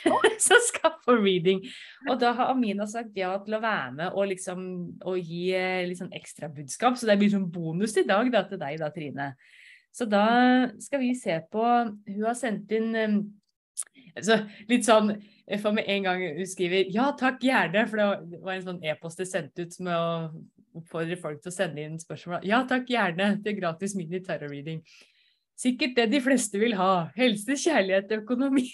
[0.47, 1.65] som skal få reading.
[2.07, 4.61] Og da har Amina sagt ja til å være med og, liksom,
[5.03, 8.45] og gi eh, litt sånn ekstra budskap, så det blir sånn bonus i dag da,
[8.47, 9.33] til deg da, Trine.
[9.91, 10.25] Så da
[10.79, 12.93] skal vi se på Hun har sendt inn
[14.15, 14.37] altså,
[14.71, 15.17] litt sånn
[15.59, 19.19] For med en gang hun skriver 'ja takk, gjerne', for det var en sånn e-post
[19.19, 20.13] jeg sendte ut med å
[20.77, 22.45] oppfordre folk til å sende inn spørsmål.
[22.47, 24.83] 'Ja takk, gjerne' til gratis mini tarot reading.
[25.59, 27.11] Sikkert det de fleste vil ha.
[27.17, 28.67] Helse, kjærlighet, økonomi.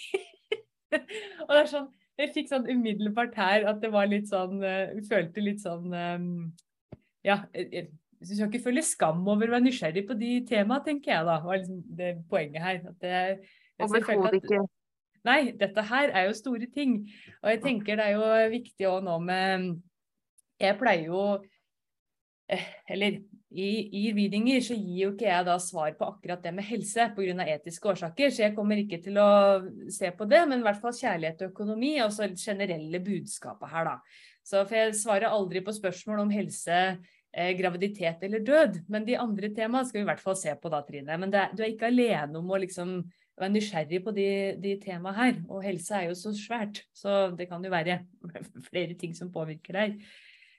[0.93, 1.87] og det er sånn
[2.17, 6.53] Jeg fikk sånn umiddelbart her at det var litt sånn uh, følte litt sånn um,
[7.23, 7.43] Ja.
[7.53, 11.11] jeg- jeg- Du skal ikke føle skam over å være nysgjerrig på de temaene, tenker
[11.11, 11.39] jeg da.
[11.39, 12.81] var liksom det poenget her.
[12.89, 13.45] At det,
[13.79, 14.65] Overhodet ikke.
[15.23, 17.07] Nei, dette her er jo store ting.
[17.43, 19.81] Og jeg tenker det er jo viktig òg nå med
[20.59, 21.56] Jeg pleier jo eh,
[22.87, 23.19] Eller
[23.51, 23.67] i,
[23.99, 27.45] i readinger så gir jo ikke jeg da svar på akkurat det med helse pga.
[27.55, 29.27] etiske årsaker, så jeg kommer ikke til å
[29.91, 33.91] se på det, men i hvert fall kjærlighet og økonomi, og så generelle budskapet her,
[33.91, 34.25] da.
[34.47, 38.81] Så for jeg svarer aldri på spørsmål om helse eh, graviditet eller død.
[38.87, 41.17] Men de andre temaene skal vi i hvert fall se på da, Trine.
[41.19, 43.01] Men er, du er ikke alene om å liksom
[43.37, 44.29] være nysgjerrig på de,
[44.63, 45.41] de temaene her.
[45.51, 47.99] Og helse er jo så svært, så det kan jo være
[48.69, 49.99] flere ting som påvirker deg.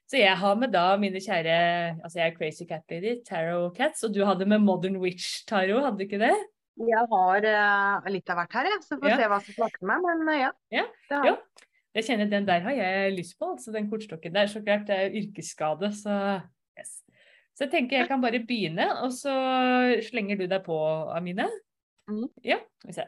[0.08, 1.56] Så jeg har med da mine kjære
[2.00, 5.84] Altså jeg er Crazy Cat Lady, Tarot Cats, og du hadde med Modern Witch Tarot,
[5.84, 6.32] hadde du ikke det?
[6.78, 8.82] Jeg har uh, litt av hvert her, jeg.
[8.86, 9.18] Så får vi ja.
[9.18, 10.04] se hva som snakker meg.
[10.06, 10.50] Men uh, ja.
[10.72, 10.84] ja.
[11.10, 11.32] Det har.
[11.32, 11.66] Ja.
[11.98, 14.48] Jeg kjenner den der har jeg lyst på, altså den kortstokken der.
[14.50, 16.14] Så klart det er yrkesskade, så
[16.78, 17.00] yes.
[17.56, 19.34] Så jeg tenker jeg kan bare begynne, og så
[20.06, 20.78] slenger du deg på,
[21.16, 21.48] Amine.
[22.08, 22.24] Mm.
[22.46, 22.56] Ja,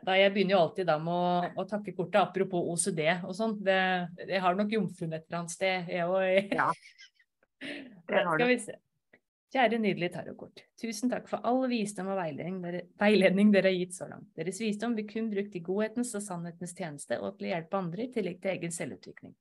[0.05, 3.57] da Jeg begynner jo alltid da med å, å takke kortet, apropos OCD og sånn.
[3.65, 6.55] Jeg har nok jomfruen et eller annet sted, jeg òg.
[6.55, 6.71] Ja.
[8.11, 8.73] Det har du.
[9.51, 10.63] Kjære nydelige tarotkort.
[10.79, 14.29] Tusen takk for all visdom og veiledning dere, veiledning dere, har gitt så langt.
[14.39, 18.07] Deres visdom blir kun brukt i godhetens og sannhetens tjeneste og til å hjelpe andre
[18.07, 19.35] i tillegg til egen selvutvikling.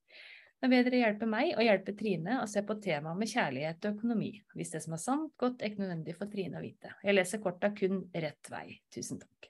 [0.59, 3.99] Nå vil dere hjelpe meg og hjelpe Trine å se på temaet med kjærlighet og
[3.99, 4.33] økonomi.
[4.57, 6.95] Hvis det som er sant, godt, er ikke nødvendig for Trine å vite.
[7.05, 8.65] Jeg leser korta kun rett vei.
[8.91, 9.48] Tusen takk.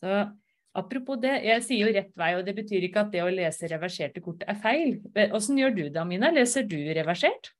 [0.00, 0.20] Så
[0.80, 3.68] apropos det, jeg sier jo rett vei, og det betyr ikke at det å lese
[3.70, 4.96] reverserte kort er feil.
[5.36, 6.32] Åssen gjør du det, Amina?
[6.34, 7.52] Leser du reversert?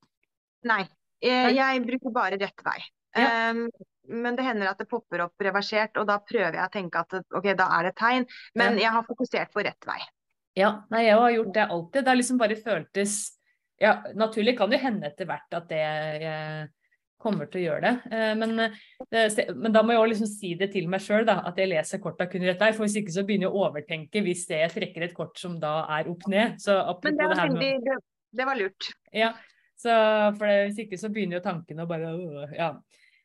[0.67, 0.83] Nei,
[1.21, 2.79] Eh, jeg bruker bare rett vei.
[3.17, 3.51] Ja.
[3.51, 3.67] Um,
[4.11, 7.13] men det hender at det popper opp reversert, og da prøver jeg å tenke at
[7.21, 8.25] ok, da er det tegn.
[8.57, 9.99] Men jeg har fokusert på rett vei.
[10.57, 12.01] Ja, nei, jeg har gjort det alltid.
[12.01, 13.21] Det har liksom bare føltes
[13.81, 16.33] Ja, naturlig kan det hende etter hvert at det jeg
[17.21, 18.15] kommer til å gjøre det.
[18.17, 21.71] Eh, men, men da må jeg også liksom si det til meg sjøl, at jeg
[21.71, 22.71] leser korta kun rett vei.
[22.75, 25.81] For hvis ikke så begynner jeg å overtenke hvis jeg trekker et kort som da
[25.99, 26.57] er opp ned.
[26.61, 27.97] Så men det var, det,
[28.41, 28.91] det var lurt.
[29.15, 29.33] Ja,
[29.81, 29.91] så,
[30.37, 32.75] for det, Hvis ikke så begynner jo tankene å bare øh, Ja.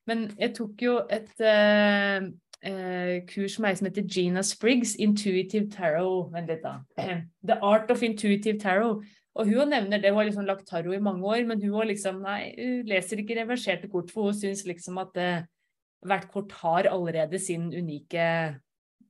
[0.07, 2.29] Men jeg tok jo et uh,
[2.63, 6.31] uh, kurs med ei som heter Gina Spriggs, Intuitive Tarot.
[6.31, 6.77] Vent litt, da.
[7.49, 9.03] The Art of Intuitive Tarot.
[9.37, 12.23] Og hun nevner det, hun har liksom lagt tarro i mange år, men hun, liksom,
[12.25, 15.45] nei, hun leser ikke reverserte kort, for hun syns liksom at uh,
[16.07, 18.25] hvert kort har allerede sin unike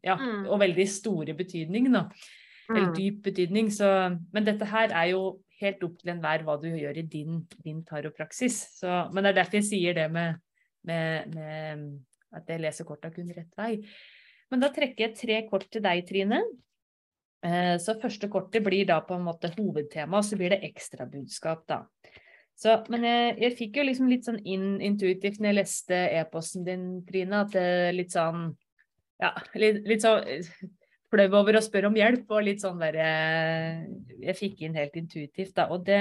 [0.06, 0.46] ja, mm.
[0.50, 1.90] og veldig store betydning.
[1.94, 2.06] da.
[2.70, 2.94] Eller mm.
[2.96, 3.70] dyp betydning.
[3.74, 3.88] Så,
[4.34, 5.22] men dette her er jo
[5.60, 8.58] helt opp til enhver hva du gjør i din, din taropraksis.
[8.80, 10.42] Så, men det er derfor jeg sier det med,
[10.86, 11.86] med, med
[12.36, 13.72] at jeg leser korta kun rett vei.
[14.52, 16.42] Men da trekker jeg tre kort til deg, Trine.
[17.44, 21.66] Eh, så første kortet blir da på en måte hovedtema, og så blir det ekstrabudskap,
[21.68, 21.82] da.
[22.56, 26.64] Så, men jeg, jeg, fikk jo liksom litt sånn in, intuitivt når jeg leste e-posten
[26.64, 28.48] din, Trine, at det er litt sånn
[29.20, 30.24] Ja, litt, litt sånn
[31.12, 33.84] flau over å spørre om hjelp, og litt sånn derre eh,
[34.24, 35.68] Jeg fikk inn helt intuitivt, da.
[35.68, 36.00] Og det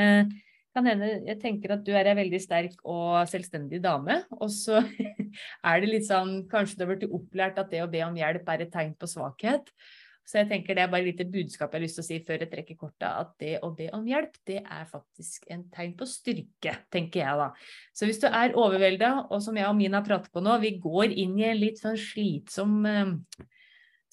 [0.76, 4.80] kan hende Jeg tenker at du er ei veldig sterk og selvstendig dame, og så
[5.70, 8.48] er det litt sånn Kanskje du har blitt opplært at det å be om hjelp
[8.56, 9.76] er et tegn på svakhet.
[10.26, 12.20] Så jeg tenker det er bare et lite budskap jeg har lyst til å si
[12.26, 15.94] før jeg trekker kortet, at det å be om hjelp, det er faktisk en tegn
[16.00, 17.50] på styrke, tenker jeg da.
[17.94, 21.14] Så hvis du er overvelda, og som jeg og Mina prater på nå, vi går
[21.14, 23.14] inn i en litt sånn slitsom eh,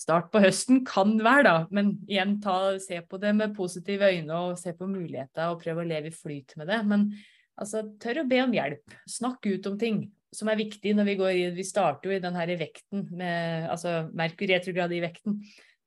[0.02, 1.56] start på høsten kan være, da.
[1.74, 5.84] Men igjen, ta, se på det med positive øyne og se på muligheter og prøve
[5.84, 6.80] å leve i flyt med det.
[6.88, 7.08] Men
[7.56, 8.98] altså, tør å be om hjelp.
[9.08, 12.22] Snakk ut om ting som er viktig når vi går i Vi starter jo i
[12.22, 15.40] den her vekten med altså Merkur retrograd i vekten.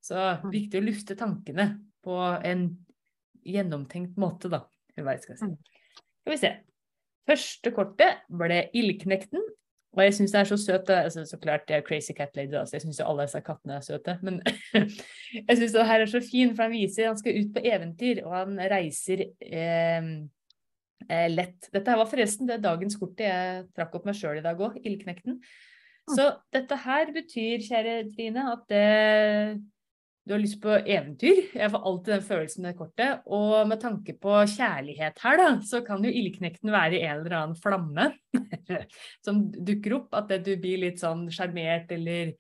[0.06, 0.52] Så mm.
[0.54, 1.70] viktig å lufte tankene
[2.06, 2.68] på en
[3.46, 4.66] gjennomtenkt måte, da.
[4.96, 5.50] Jeg skal si.
[5.50, 6.02] Mm.
[6.22, 6.52] Skal vi se.
[7.26, 9.42] Første kortet ble Ildknekten.
[9.96, 10.90] Og jeg syns det er så søt.
[10.92, 13.78] Altså, så klart det er Crazy Cat Lady, altså, jeg syns jo alle disse kattene
[13.78, 14.18] er søte.
[14.28, 14.42] Men
[15.48, 18.26] jeg syns det her er så fin, for han viser han skal ut på eventyr,
[18.26, 20.10] og han reiser eh,
[21.08, 21.70] eh, lett.
[21.74, 25.40] Dette var forresten det dagens kortet jeg trakk opp meg sjøl i dag òg, Ildknekten.
[26.12, 28.84] Så dette her betyr, kjære Trine, at det
[30.26, 31.42] du har lyst på eventyr.
[31.54, 33.26] Jeg får alltid den følelsen med det kortet.
[33.38, 37.60] Og med tanke på kjærlighet her, da, så kan jo ildknekten være en eller annen
[37.62, 38.08] flamme
[39.26, 40.16] som dukker opp.
[40.18, 42.34] At du blir litt sånn sjarmert, eller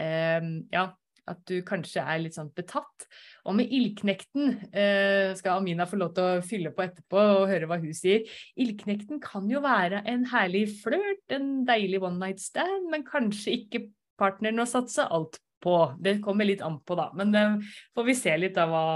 [0.00, 0.86] eh, ja,
[1.26, 3.06] at du kanskje er litt sånn betatt.
[3.44, 7.68] Og med ildknekten eh, skal Amina få lov til å fylle på etterpå og høre
[7.68, 8.24] hva hun sier.
[8.56, 13.88] Ildknekten kan jo være en herlig flørt, en deilig one night stand, men kanskje ikke
[14.16, 15.36] partneren å satse alt
[15.66, 15.76] på.
[15.98, 17.10] Det kommer litt an på, da.
[17.18, 18.86] Men det eh, får vi se litt av hva,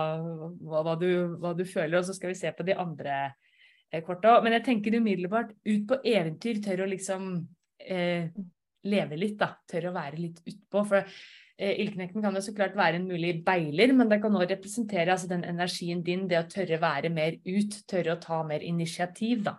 [0.54, 1.10] hva, hva, du,
[1.42, 4.38] hva, du, føler, og så skal vi se på de andre eh, korta.
[4.44, 7.28] Men jeg tenker umiddelbart ut på eventyr, tør å liksom
[7.82, 8.30] eh,
[8.86, 9.52] leve litt, da.
[9.68, 10.84] Tør å være litt utpå.
[10.92, 14.48] For eh, ildknekten kan jo så klart være en mulig beiler, men det kan òg
[14.50, 18.64] representere altså, den energien din, det å tørre være mer ut, tørre å ta mer
[18.66, 19.58] initiativ, da.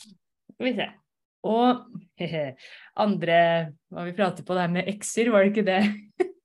[0.00, 0.88] Skal vi se.
[1.46, 1.84] Og
[3.06, 3.36] andre
[3.92, 5.82] Hva vi prater på det her med ekser, var det ikke det?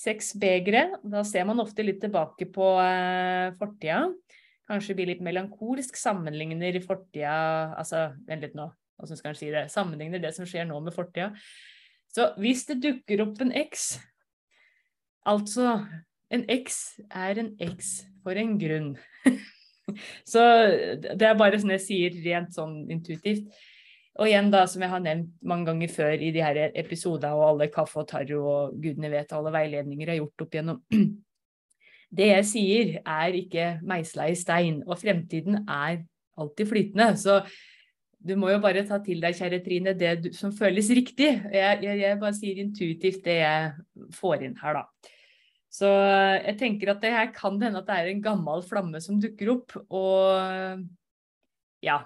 [0.00, 0.86] Seks begre.
[1.04, 4.06] Da ser man ofte litt tilbake på eh, fortida.
[4.70, 7.34] Kanskje blir litt melankolsk, sammenligner fortida
[7.74, 8.70] Altså, vent litt nå.
[9.02, 9.66] åssen skal en si det?
[9.72, 11.32] Sammenligner det som skjer nå med fortida.
[12.10, 13.98] Så hvis det dukker opp en X
[15.28, 15.82] Altså,
[16.32, 16.78] en X
[17.10, 17.90] er en X
[18.24, 18.94] for en grunn.
[20.32, 20.40] så
[20.96, 23.50] det er bare sånn jeg sier rent sånn intuitivt.
[24.20, 27.46] Og igjen, da, som jeg har nevnt mange ganger før i de her episodene og
[27.46, 30.80] alle kaffe og taro og gudene vet alle veiledninger jeg har gjort opp igjennom
[32.20, 36.00] Det jeg sier, er ikke meisla i stein, og fremtiden er
[36.42, 37.12] alltid flytende.
[37.14, 37.36] Så
[38.18, 41.28] du må jo bare ta til deg, kjære Trine, det du, som føles riktig.
[41.54, 45.14] Jeg, jeg, jeg, bare sier intuitivt det jeg får inn her, da.
[45.70, 49.22] Så jeg tenker at det her kan hende at det er en gammel flamme som
[49.22, 50.82] dukker opp, og
[51.86, 52.02] ja.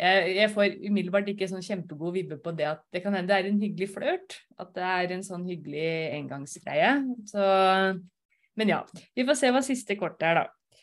[0.00, 3.36] Jeg, jeg får umiddelbart ikke sånn kjempegod vibbe på det at det kan hende det
[3.36, 4.38] er en hyggelig flørt.
[4.60, 6.94] At det er en sånn hyggelig engangsgreie.
[7.28, 7.44] Så
[8.58, 8.80] men ja,
[9.16, 10.82] vi får se hva siste kortet er, da.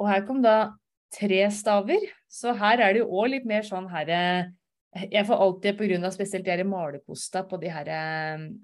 [0.00, 0.72] Og her kom da
[1.12, 4.20] tre staver, så her er det jo òg litt mer sånn herre
[4.90, 6.10] jeg får alltid, pga.
[6.10, 7.88] spesielt de malerkosta på de her,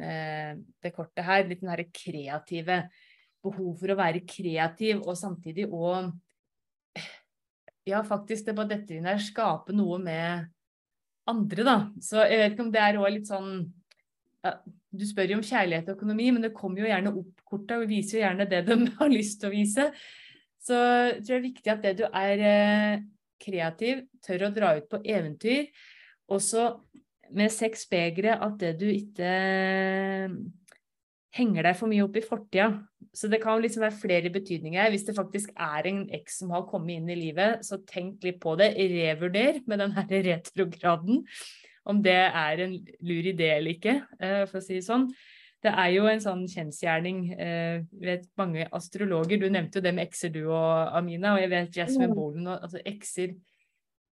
[0.03, 2.89] eh, det kortet her, litt den her kreative
[3.45, 6.11] behov for å være kreativ, og samtidig òg
[7.87, 10.49] Ja, faktisk, det bare dette inn her skape noe med
[11.31, 11.77] andre, da.
[12.03, 13.51] Så jeg vet ikke om det er òg litt sånn
[14.43, 14.53] ja,
[14.91, 17.91] Du spør jo om kjærlighet og økonomi, men det kommer jo gjerne opp korta og
[17.91, 19.91] viser jo gjerne det de har lyst til å vise.
[20.67, 23.05] Så jeg tror det er viktig at det du er eh,
[23.43, 25.69] kreativ, tør å dra ut på eventyr.
[26.35, 26.69] Også
[27.39, 29.31] med seks begre at det du ikke
[31.37, 32.71] henger deg for mye opp i fortida.
[33.17, 34.91] Så det kan liksom være flere betydninger.
[34.93, 38.41] Hvis det faktisk er en eks som har kommet inn i livet, så tenk litt
[38.43, 38.73] på det.
[38.77, 41.25] Revurder med den her retrograden
[41.87, 42.77] om det er en
[43.07, 45.07] lur idé eller ikke, eh, for å si det sånn.
[45.63, 47.21] Det er jo en sånn kjensgjerning.
[47.33, 51.53] Eh, vet mange astrologer, du nevnte jo det med ekser du og Amina, og jeg
[51.55, 52.17] vet Jasmine mm.
[52.19, 53.37] Bolen og altså ekser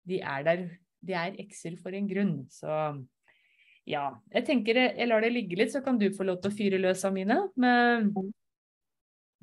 [0.09, 0.63] De er der,
[1.01, 2.33] de er ekser for en grunn.
[2.51, 2.69] Så
[3.89, 4.07] ja.
[4.33, 6.81] Jeg tenker jeg lar det ligge litt, så kan du få lov til å fyre
[6.83, 7.41] løs, Amine.
[7.61, 8.13] Men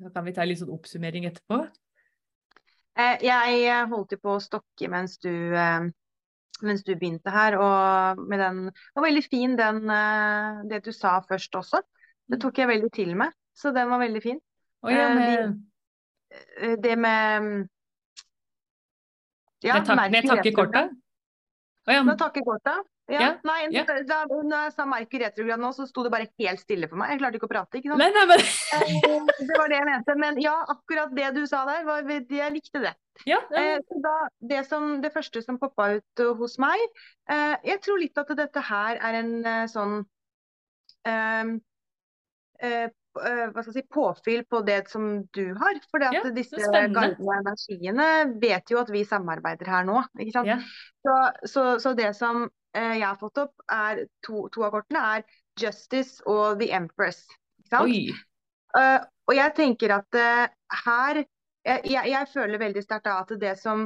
[0.00, 1.62] da kan vi ta en litt sånn oppsummering etterpå.
[3.00, 5.30] Eh, jeg holdt jo på å stokke mens du
[6.66, 7.56] mens du begynte her.
[7.60, 11.82] Og med den Det var veldig fin den, eh, det du sa først også.
[12.30, 14.40] Det tok jeg veldig til meg, så den var veldig fin.
[14.82, 15.66] Oh, ja, men...
[16.82, 17.68] Det med
[19.62, 20.84] ja, med, takkekorta?
[21.88, 22.04] Oh, ja.
[22.06, 22.86] Med takkekortet?
[23.10, 23.82] Ja, ja, nei, ja.
[24.06, 27.14] Da, når jeg sa Merkur retrograd nå, så sto det bare helt stille for meg.
[27.14, 27.80] Jeg klarte ikke å prate.
[27.80, 28.02] ikke sant?
[28.02, 28.44] Nei, nei, men...
[28.76, 30.16] Eh, det var det jeg mente.
[30.20, 32.94] Men ja, akkurat det du sa der, var, jeg likte det.
[33.26, 33.64] Ja, ja.
[33.80, 34.14] Eh, da,
[34.52, 36.80] det, som, det, første som poppa ut uh, hos meg
[37.28, 39.32] eh, Jeg tror litt at dette her er en
[39.68, 39.98] sånn
[41.04, 41.50] um,
[43.18, 45.80] jeg si, påfyll på det som du har.
[45.90, 48.08] For ja, disse guidene energiene
[48.42, 50.02] vet jo at vi samarbeider her nå.
[50.46, 50.60] Ja.
[51.02, 52.44] Så, så, så, det som
[52.76, 55.26] eh, jeg har fått opp, er to, to, av kortene er
[55.60, 57.24] Justice og The Empress.
[57.70, 60.16] Uh, og jeg tenker at
[60.84, 61.24] her
[61.66, 63.84] jeg, jeg, føler veldig sterkt at det som,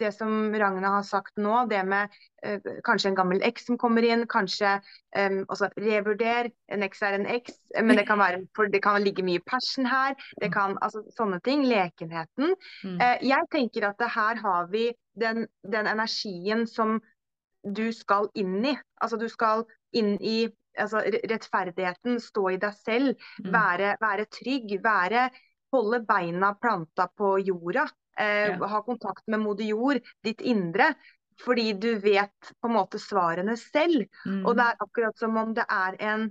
[0.00, 2.14] det som Ragna har sagt nå, det med
[2.46, 4.76] uh, kanskje en gammel eks som kommer inn, kanskje
[5.14, 9.26] um, også revurder, en eks er en eks, men det kan, være, det kan ligge
[9.26, 10.16] mye passion her.
[10.42, 11.64] det kan, altså Sånne ting.
[11.68, 12.54] Lekenheten.
[12.84, 12.98] Mm.
[13.26, 16.98] jeg tenker at her har vi den, den energien som
[17.62, 18.74] du skal inn i.
[19.02, 19.64] Altså du skal
[19.96, 23.52] inn i altså, rettferdigheten, stå i deg selv, mm.
[23.54, 24.78] være, være, trygg.
[24.84, 25.28] Være,
[25.74, 27.88] holde beina planta på jorda.
[28.18, 28.66] Eh, ja.
[28.74, 30.92] Ha kontakt med moder jord, ditt indre.
[31.38, 34.08] Fordi du vet på en måte svarene selv.
[34.26, 34.42] Mm.
[34.42, 36.28] Og det er akkurat som om det er en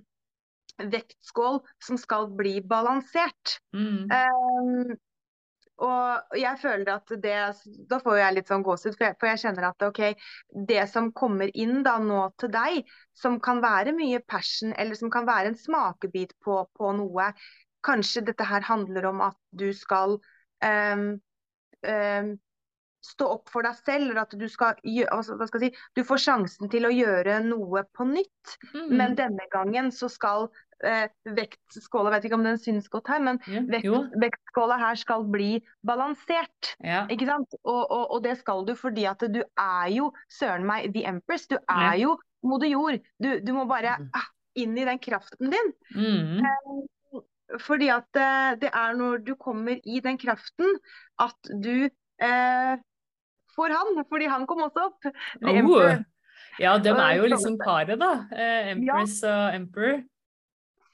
[0.77, 3.59] vektskål som skal bli balansert.
[3.75, 4.11] Mm.
[4.11, 4.97] Um,
[5.77, 7.41] og jeg føler at det
[7.89, 10.01] Da får jeg litt sånn gåsehud, for jeg kjenner at ok,
[10.69, 15.13] det som kommer inn da nå til deg, som kan være mye passion, eller som
[15.13, 17.31] kan være en smakebit på, på noe
[17.85, 20.17] Kanskje dette her handler om at du skal
[20.65, 21.03] um,
[21.85, 22.35] um,
[23.07, 24.77] stå opp for deg selv, eller at du skal
[25.13, 28.89] altså, skal si, Du får sjansen til å gjøre noe på nytt, mm.
[28.97, 30.47] men denne gangen så skal
[30.85, 31.07] eh,
[31.37, 35.57] vektskåla vet ikke om den syns godt her, men ja, vekt, vektskåla her skal bli
[35.87, 36.73] balansert.
[36.83, 37.05] Ja.
[37.13, 37.57] ikke sant?
[37.63, 41.47] Og, og, og, det skal du fordi at du er jo søren meg the empress.
[41.49, 41.95] Du er ja.
[42.07, 42.17] jo
[42.47, 42.99] moder jord.
[43.21, 44.11] Du, du, må bare mm.
[44.17, 45.73] ah, inn i den kraften din.
[45.95, 46.45] Mm.
[46.45, 46.77] Eh,
[47.63, 50.77] fordi at eh, det er når du kommer i den kraften
[51.23, 52.75] at du eh,
[53.55, 54.03] får han.
[54.09, 55.09] Fordi han kom også opp.
[55.47, 55.95] Oh.
[56.61, 58.13] Ja, de er jo liksom paret, da.
[58.33, 60.05] Eh, Empress og Emperor.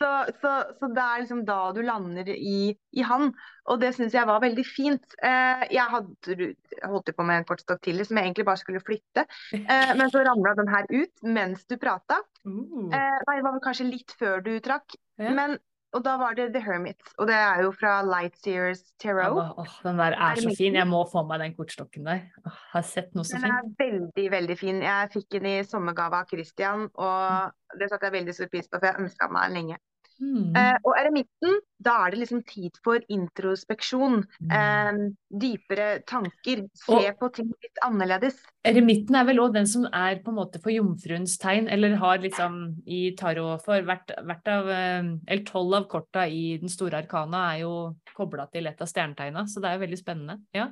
[0.04, 0.10] Så,
[0.42, 3.30] så, så, det er liksom da du lander i, i han,
[3.72, 5.16] og det syns jeg var veldig fint.
[5.24, 6.50] Eh, jeg hadde
[6.82, 9.24] holdt på med en kortstokk til som jeg egentlig bare skulle flytte,
[9.56, 12.20] eh, men så ramla den her ut mens du prata.
[12.44, 12.90] Uh.
[12.92, 14.98] Eh, nei, det var vel kanskje litt før du trakk.
[15.22, 15.32] Ja.
[15.38, 15.56] Men
[15.94, 19.54] og da var det The Hermit, og det er jo fra Lightseers Tarot.
[19.86, 20.76] Den der er så fin.
[20.80, 22.26] Jeg må få meg den kortstokken der.
[22.44, 23.46] Jeg har sett noe så fint.
[23.46, 24.82] Den er veldig, veldig fin.
[24.86, 28.80] Jeg fikk den i sommergave av Christian, og det satte jeg veldig stor pris på,
[28.80, 29.82] for jeg ønska meg den lenge.
[30.24, 30.54] Mm.
[30.56, 34.22] Eh, og eremitten, da er det liksom tid for introspeksjon.
[34.46, 34.54] Mm.
[34.58, 35.02] Eh,
[35.44, 36.64] dypere tanker.
[36.80, 38.40] Se og, på ting litt annerledes.
[38.68, 42.24] Eremitten er vel òg den som er på en måte for jomfruens tegn, eller har
[42.24, 47.04] liksom i tarot for hvert, hvert av eh, Eller tolv av korta i den store
[47.04, 47.76] arkana er jo
[48.16, 50.40] kobla til et av stjernetegna, så det er jo veldig spennende.
[50.56, 50.72] Ja.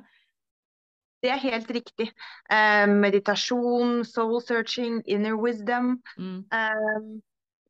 [1.22, 2.08] Det er helt riktig.
[2.50, 6.00] Eh, meditasjon, soul searching, inner wisdom.
[6.18, 7.20] Mm.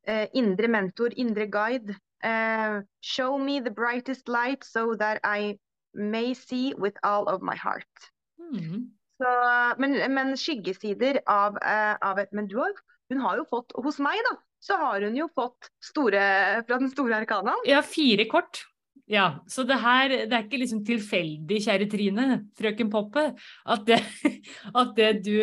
[0.06, 1.94] Eh, indre mentor, indre guide.
[2.24, 5.58] Eh, show me the brightest light so that I
[5.94, 8.10] may see with all of my heart.
[8.38, 8.90] Mm.
[9.22, 9.30] Så,
[9.78, 12.74] men, men, skyggesider av, eh, av, et Men har,
[13.10, 16.90] hun har jo fått Hos meg, da, så har hun jo fått store fra den
[16.90, 17.62] store arkanaen.
[17.68, 18.64] Ja, fire kort.
[19.06, 22.26] Ja, så det her det er ikke liksom tilfeldig, kjære Trine,
[22.58, 23.32] frøken Poppe,
[23.66, 24.00] at det,
[24.80, 25.36] at det du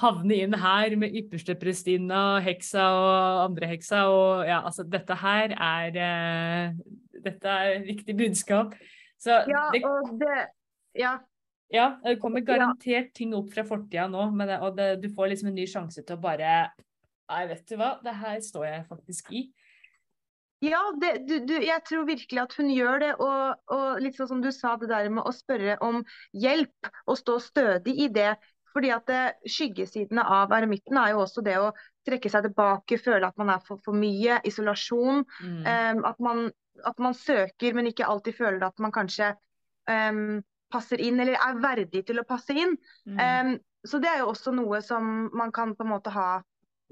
[0.00, 4.06] havne inn her med ypperste prestinna, heksa og andre heksa.
[4.12, 6.80] Og ja, altså dette her er uh,
[7.22, 8.72] Dette er viktig budskap.
[9.22, 10.48] Så ja, det, og det
[10.98, 11.18] Ja.
[11.72, 15.48] Ja, det kommer garantert ting opp fra fortida nå, det, og det, du får liksom
[15.48, 16.50] en ny sjanse til å bare
[17.32, 19.46] Nei, vet du hva, det her står jeg faktisk i.
[20.62, 23.10] Ja, det, du, du, jeg tror virkelig at hun gjør det.
[23.24, 26.02] Og, og litt sånn som du sa, det der med å spørre om
[26.38, 28.34] hjelp og stå stødig i det.
[28.72, 31.72] Fordi at det, Skyggesidene av eremitten er jo også det å
[32.08, 35.24] trekke seg tilbake, føle at man er for, for mye, isolasjon.
[35.42, 35.58] Mm.
[35.66, 36.46] Um, at, man,
[36.82, 39.32] at, man, søker, men ikke alltid føler at man kanskje
[39.90, 40.40] um,
[40.72, 42.74] passer inn, eller er verdig til å passe inn.
[43.06, 43.20] Mm.
[43.20, 43.52] Um,
[43.86, 46.40] så det er jo også noe som man kan på en måte ha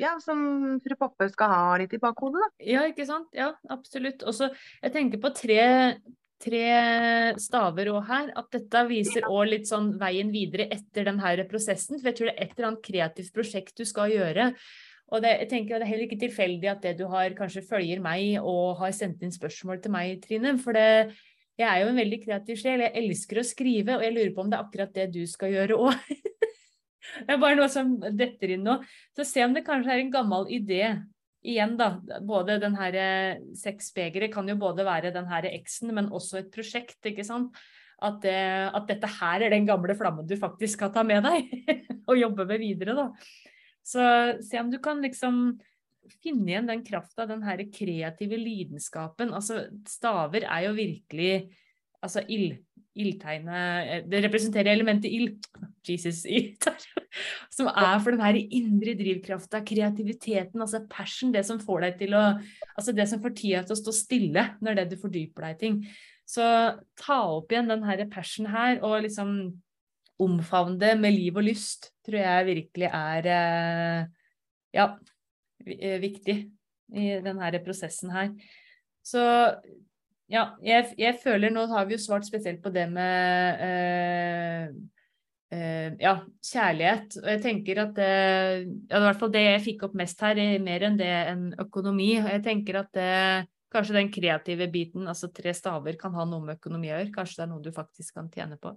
[0.01, 2.49] ja, som fru Poppe skal ha litt i bakhodet, da.
[2.65, 3.29] Ja, ikke sant.
[3.37, 4.25] Ja, absolutt.
[4.25, 4.49] Og så,
[4.81, 5.61] jeg tenker på tre
[6.41, 11.99] tre staver òg her, at dette viser òg litt sånn veien videre etter denne prosessen.
[11.99, 14.53] For jeg tror det er et eller annet kreativt prosjekt du skal gjøre.
[15.11, 18.03] Og det, jeg tenker det er heller ikke tilfeldig at det du har kanskje følger
[18.03, 20.55] meg og har sendt inn spørsmål til meg, Trine.
[20.63, 21.17] For det,
[21.59, 22.85] jeg er jo en veldig kreativ sjel.
[22.87, 25.57] Jeg elsker å skrive, og jeg lurer på om det er akkurat det du skal
[25.57, 26.13] gjøre òg.
[27.27, 28.79] det er bare noe som detter inn nå.
[29.19, 30.85] Så se om det kanskje er en gammel idé
[31.47, 31.93] igjen, da.
[32.27, 36.51] Både den her eh, sexbegeret kan jo både være den her eksen, men også et
[36.55, 37.57] prosjekt, ikke sant.
[38.01, 41.51] At, at, dette her er den gamle flammen du faktisk skal ta med deg
[42.09, 43.11] og jobbe med videre, da.
[43.85, 44.05] Så
[44.41, 45.59] se om du kan liksom
[46.23, 49.35] finne igjen den krafta, den her kreative lidenskapen.
[49.37, 51.33] Altså, staver er jo virkelig
[52.01, 52.57] altså ild,
[52.97, 55.37] ildtegnet eh, Det representerer elementet ild.
[55.87, 56.25] Jesus,
[57.53, 62.17] som er for den her indre drivkrafta, kreativiteten, altså passion, det som får deg til
[62.19, 62.25] å
[62.81, 65.61] Altså det som får tida til å stå stille når det du fordyper deg i
[65.61, 65.75] ting.
[66.25, 66.45] Så
[66.97, 69.35] ta opp igjen den her passion her, og liksom
[70.21, 74.01] omfavne det med liv og lyst, tror jeg virkelig er eh,
[74.77, 74.87] ja,
[75.67, 76.37] eh, viktig
[76.91, 78.33] i denne prosessen her.
[79.07, 79.23] Så
[80.31, 84.75] ja, jeg, jeg, føler Nå har vi jo svart spesielt på det med eh,
[85.51, 86.13] ja,
[86.47, 87.17] kjærlighet.
[87.23, 88.11] Og jeg tenker at det,
[88.91, 91.49] ja, i hvert fall det jeg fikk opp mest her, er mer enn det enn
[91.65, 92.13] økonomi.
[92.23, 93.09] Og jeg tenker at det,
[93.75, 97.13] kanskje den kreative biten, altså tre staver, kan ha noe med økonomi å gjøre.
[97.15, 98.75] Kanskje det er noe du faktisk kan tjene på.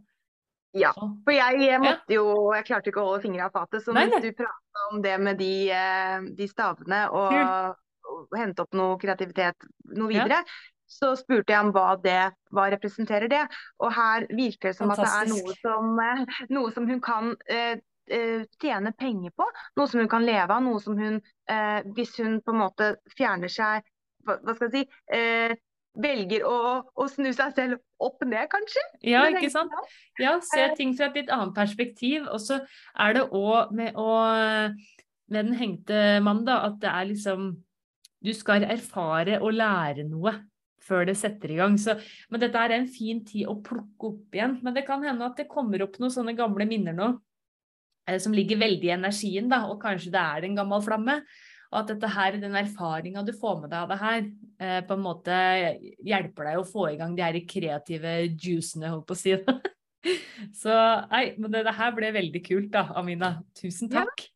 [0.73, 3.83] Ja, for jeg, jeg måtte jo Jeg klarte ikke å holde fingra av fatet.
[3.85, 7.75] Så hvis du prata om det med de, eh, de stavene og,
[8.09, 12.21] og hente opp noe kreativitet noe videre, ja så spurte jeg om hva det
[12.53, 13.41] hva representerer det.
[13.81, 15.09] Og her virker det som Fantastisk.
[15.09, 17.81] at det er noe som, eh, noe som hun kan eh,
[18.11, 19.49] eh, tjene penger på.
[19.79, 20.63] Noe som hun kan leve av.
[20.63, 23.83] Noe som hun, eh, hvis hun på en måte fjerner seg
[24.23, 24.99] Hva, hva skal jeg si?
[25.11, 25.53] Eh,
[25.99, 26.59] velger å,
[26.95, 28.81] å, snu seg selv opp ned, kanskje?
[29.05, 29.73] Ja, ikke sant.
[30.17, 30.75] Ja, se eh.
[30.77, 32.23] ting fra et litt annet perspektiv.
[32.31, 32.61] Og så
[32.95, 37.53] er det òg med, med den hengte mannen, da, at det er liksom
[38.23, 40.31] Du skal erfare og lære noe
[40.87, 41.77] før det setter i gang.
[41.79, 41.95] Så,
[42.31, 44.59] men dette er en fin tid å plukke opp igjen.
[44.65, 47.09] Men det kan hende at det kommer opp noen sånne gamle minner nå
[48.09, 51.19] eh, som ligger veldig i energien, da, og kanskje det er en gammel flamme.
[51.73, 54.25] Og at dette her, den erfaringa du får med deg av det her,
[54.61, 55.37] eh, på en måte
[56.05, 59.33] hjelper deg å få i gang de her kreative juicene, holdt på å si.
[60.61, 60.75] Så
[61.09, 63.37] nei, men det, det, her ble veldig kult da, Amina.
[63.57, 64.25] Tusen takk.
[64.27, 64.29] Ja.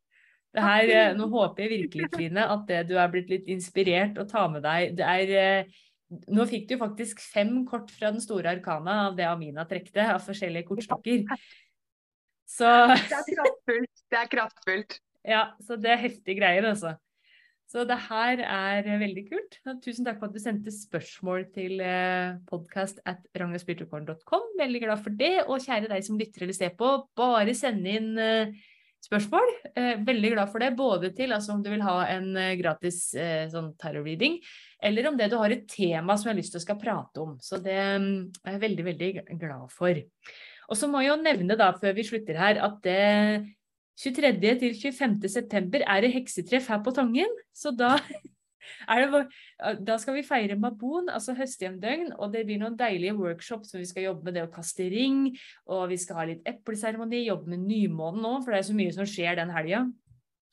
[0.57, 4.29] Her, eh, nå håper jeg virkelig, Trine, at det du er blitt litt inspirert og
[4.31, 8.53] tar med deg det er, eh, Nå fikk du faktisk fem kort fra den store
[8.55, 11.25] arkana av det Amina trekte, av forskjellige kortstokker.
[12.47, 14.05] Så Det er kraftfullt.
[14.07, 14.97] Det er kraftfullt.
[15.27, 16.93] Ja, så det er heftige greier, altså.
[17.67, 19.57] Så det her er veldig kult.
[19.83, 24.45] Tusen takk for at du sendte spørsmål til eh, podcast at ragnaspiritualcorn.com.
[24.61, 25.33] Veldig glad for det.
[25.49, 28.13] Og kjære deg som lytter eller ser på, bare send inn
[29.07, 29.51] spørsmål.
[29.73, 32.99] Eh, veldig glad for det, både til altså, om du vil ha en eh, gratis
[33.17, 34.37] eh, sånn tarot-reading,
[34.83, 37.23] eller om det du har et tema som jeg har lyst til å skal prate
[37.23, 37.35] om.
[37.43, 40.01] Så det mm, er jeg veldig, veldig glad for.
[40.67, 43.01] Og så må jeg jo nevne da, før vi slutter her, at det
[43.97, 44.33] 23.
[44.61, 45.21] til 25.
[45.31, 47.31] september er det heksetreff her på Tangen.
[47.55, 47.95] Så da
[48.87, 49.21] det,
[49.87, 53.89] da skal vi feire Mabon, altså høsthjemdøgn, og det blir noen deilige workshops hvor vi
[53.89, 55.31] skal jobbe med det å kaste ring,
[55.69, 58.95] og vi skal ha litt epleseremoni, jobbe med nymånen nå, for det er så mye
[58.95, 59.85] som skjer den helga.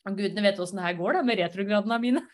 [0.05, 2.25] Og gudene vet åssen det her går da, med retrogradene mine.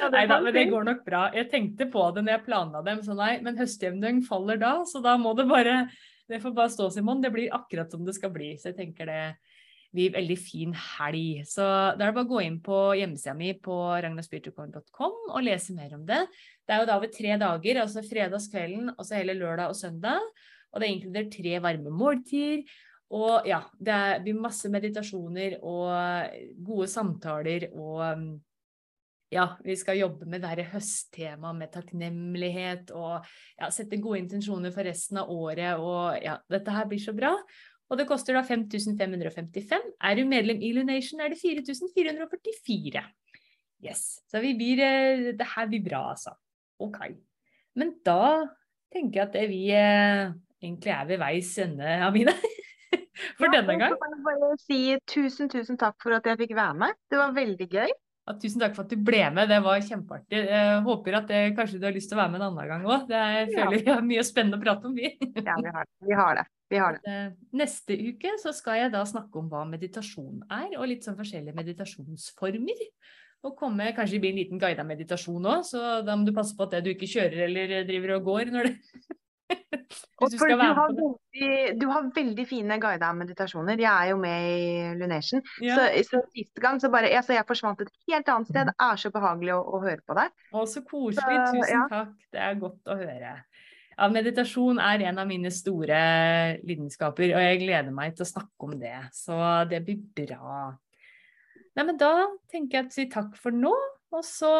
[0.00, 1.26] Ja, nei da, men det går nok bra.
[1.36, 5.02] Jeg tenkte på det når jeg planla dem, så nei, men høsthjemdøgn faller da, så
[5.04, 5.82] da må det bare
[6.30, 7.18] Det får bare stå, Simon.
[7.18, 8.52] Det blir akkurat som det skal bli.
[8.54, 9.22] Så jeg tenker det
[9.94, 11.42] blir veldig fin helg.
[11.48, 15.74] Så da er det bare å gå inn på hjemmesida mi på ragnarspiritualcorn.com og lese
[15.76, 16.22] mer om det.
[16.64, 20.30] Det er jo da over tre dager, altså fredagskvelden og så hele lørdag og søndag.
[20.70, 22.62] Og det inkluderer tre varme måltider.
[23.10, 28.38] Og ja, det blir masse meditasjoner og gode samtaler og
[29.30, 33.26] ja, vi skal jobbe med det høsttemaet med takknemlighet og
[33.58, 35.78] ja, sette gode intensjoner for resten av året.
[35.78, 37.36] Og ja, dette her blir så bra.
[37.90, 39.88] Og det koster da 5555.
[40.06, 43.02] Er du medlem i Lunation, er det 4444.
[43.82, 44.20] Yes.
[44.30, 46.36] Så vi blir, eh, det her blir bra, altså.
[46.78, 47.00] OK.
[47.74, 48.46] Men da
[48.92, 50.30] tenker jeg at det vi eh,
[50.62, 52.34] egentlig er ved veis ende, Amine.
[53.38, 53.96] For ja, denne gang.
[53.96, 54.78] Jeg bare si
[55.10, 56.96] tusen, tusen takk for at jeg fikk være med.
[57.10, 57.90] Det var veldig gøy.
[57.90, 60.40] Ja, tusen takk for at du ble med, det var kjempeartig.
[60.46, 62.86] Jeg håper at det, kanskje du har lyst til å være med en annen gang
[62.86, 63.12] òg.
[63.12, 63.82] Jeg føler ja.
[63.82, 65.12] vi har mye spennende å prate om, vi.
[65.36, 66.46] ja, vi har, vi har det.
[66.70, 67.10] Vi har det.
[67.10, 71.18] Eh, neste uke så skal jeg da snakke om hva meditasjon er, og litt sånn
[71.18, 72.84] forskjellige meditasjonsformer.
[73.48, 76.54] Og komme, Kanskje det blir en liten guida meditasjon òg, så da må du passe
[76.56, 78.74] på at det du ikke kjører eller driver og går når det
[80.30, 80.56] du på det.
[80.60, 83.80] Veldig, du har veldig fine guida meditasjoner.
[83.80, 85.42] Jeg er jo med i Lunation.
[85.64, 85.78] Ja.
[85.78, 88.70] Så, så siste gang så bare jeg, jeg forsvant et helt annet sted.
[88.70, 90.36] Det er så behagelig å, å høre på deg.
[90.52, 91.40] Å, så koselig.
[91.56, 91.86] Tusen ja.
[91.90, 92.14] takk.
[92.30, 93.34] Det er godt å høre.
[94.00, 95.96] Ja, meditasjon er en av mine store
[96.64, 98.96] lidenskaper, og jeg gleder meg til å snakke om det.
[99.12, 99.36] Så
[99.68, 100.70] det blir bra.
[101.76, 102.14] Nei, men da
[102.48, 103.74] tenker jeg å si takk for nå,
[104.16, 104.52] og så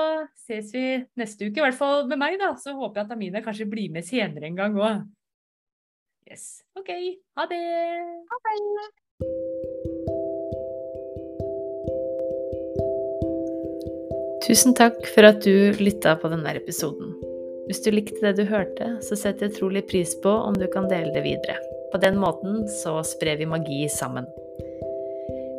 [0.45, 0.84] ses vi
[1.16, 1.57] neste uke.
[1.57, 2.53] I hvert fall med meg, da.
[2.61, 5.09] Så håper jeg at Amine kanskje blir med senere en gang òg.
[6.28, 6.61] Yes.
[6.76, 6.93] OK.
[7.41, 7.64] Ha det.
[8.28, 8.61] Ha det.
[14.45, 17.30] Tusen takk for at du lytta på denne episoden.
[17.71, 20.89] Hvis du likte det du hørte, så setter jeg trolig pris på om du kan
[20.91, 21.55] dele det videre.
[21.93, 24.27] På den måten så sprer vi magi sammen.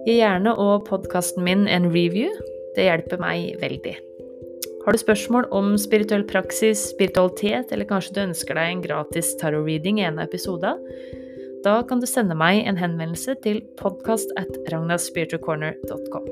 [0.03, 2.27] Gi gjerne og podkasten min en review.
[2.75, 3.95] Det hjelper meg veldig.
[4.83, 10.01] Har du spørsmål om spirituell praksis, spiritualitet, eller kanskje du ønsker deg en gratis tarot-reading
[10.01, 10.83] i en av episodene,
[11.63, 16.25] da kan du sende meg en henvendelse til podkast at ragnaspiritualcorner.com.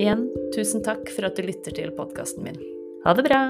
[0.00, 0.26] Igjen,
[0.56, 2.58] tusen takk for at du lytter til podkasten min.
[3.04, 3.44] Ha det bra!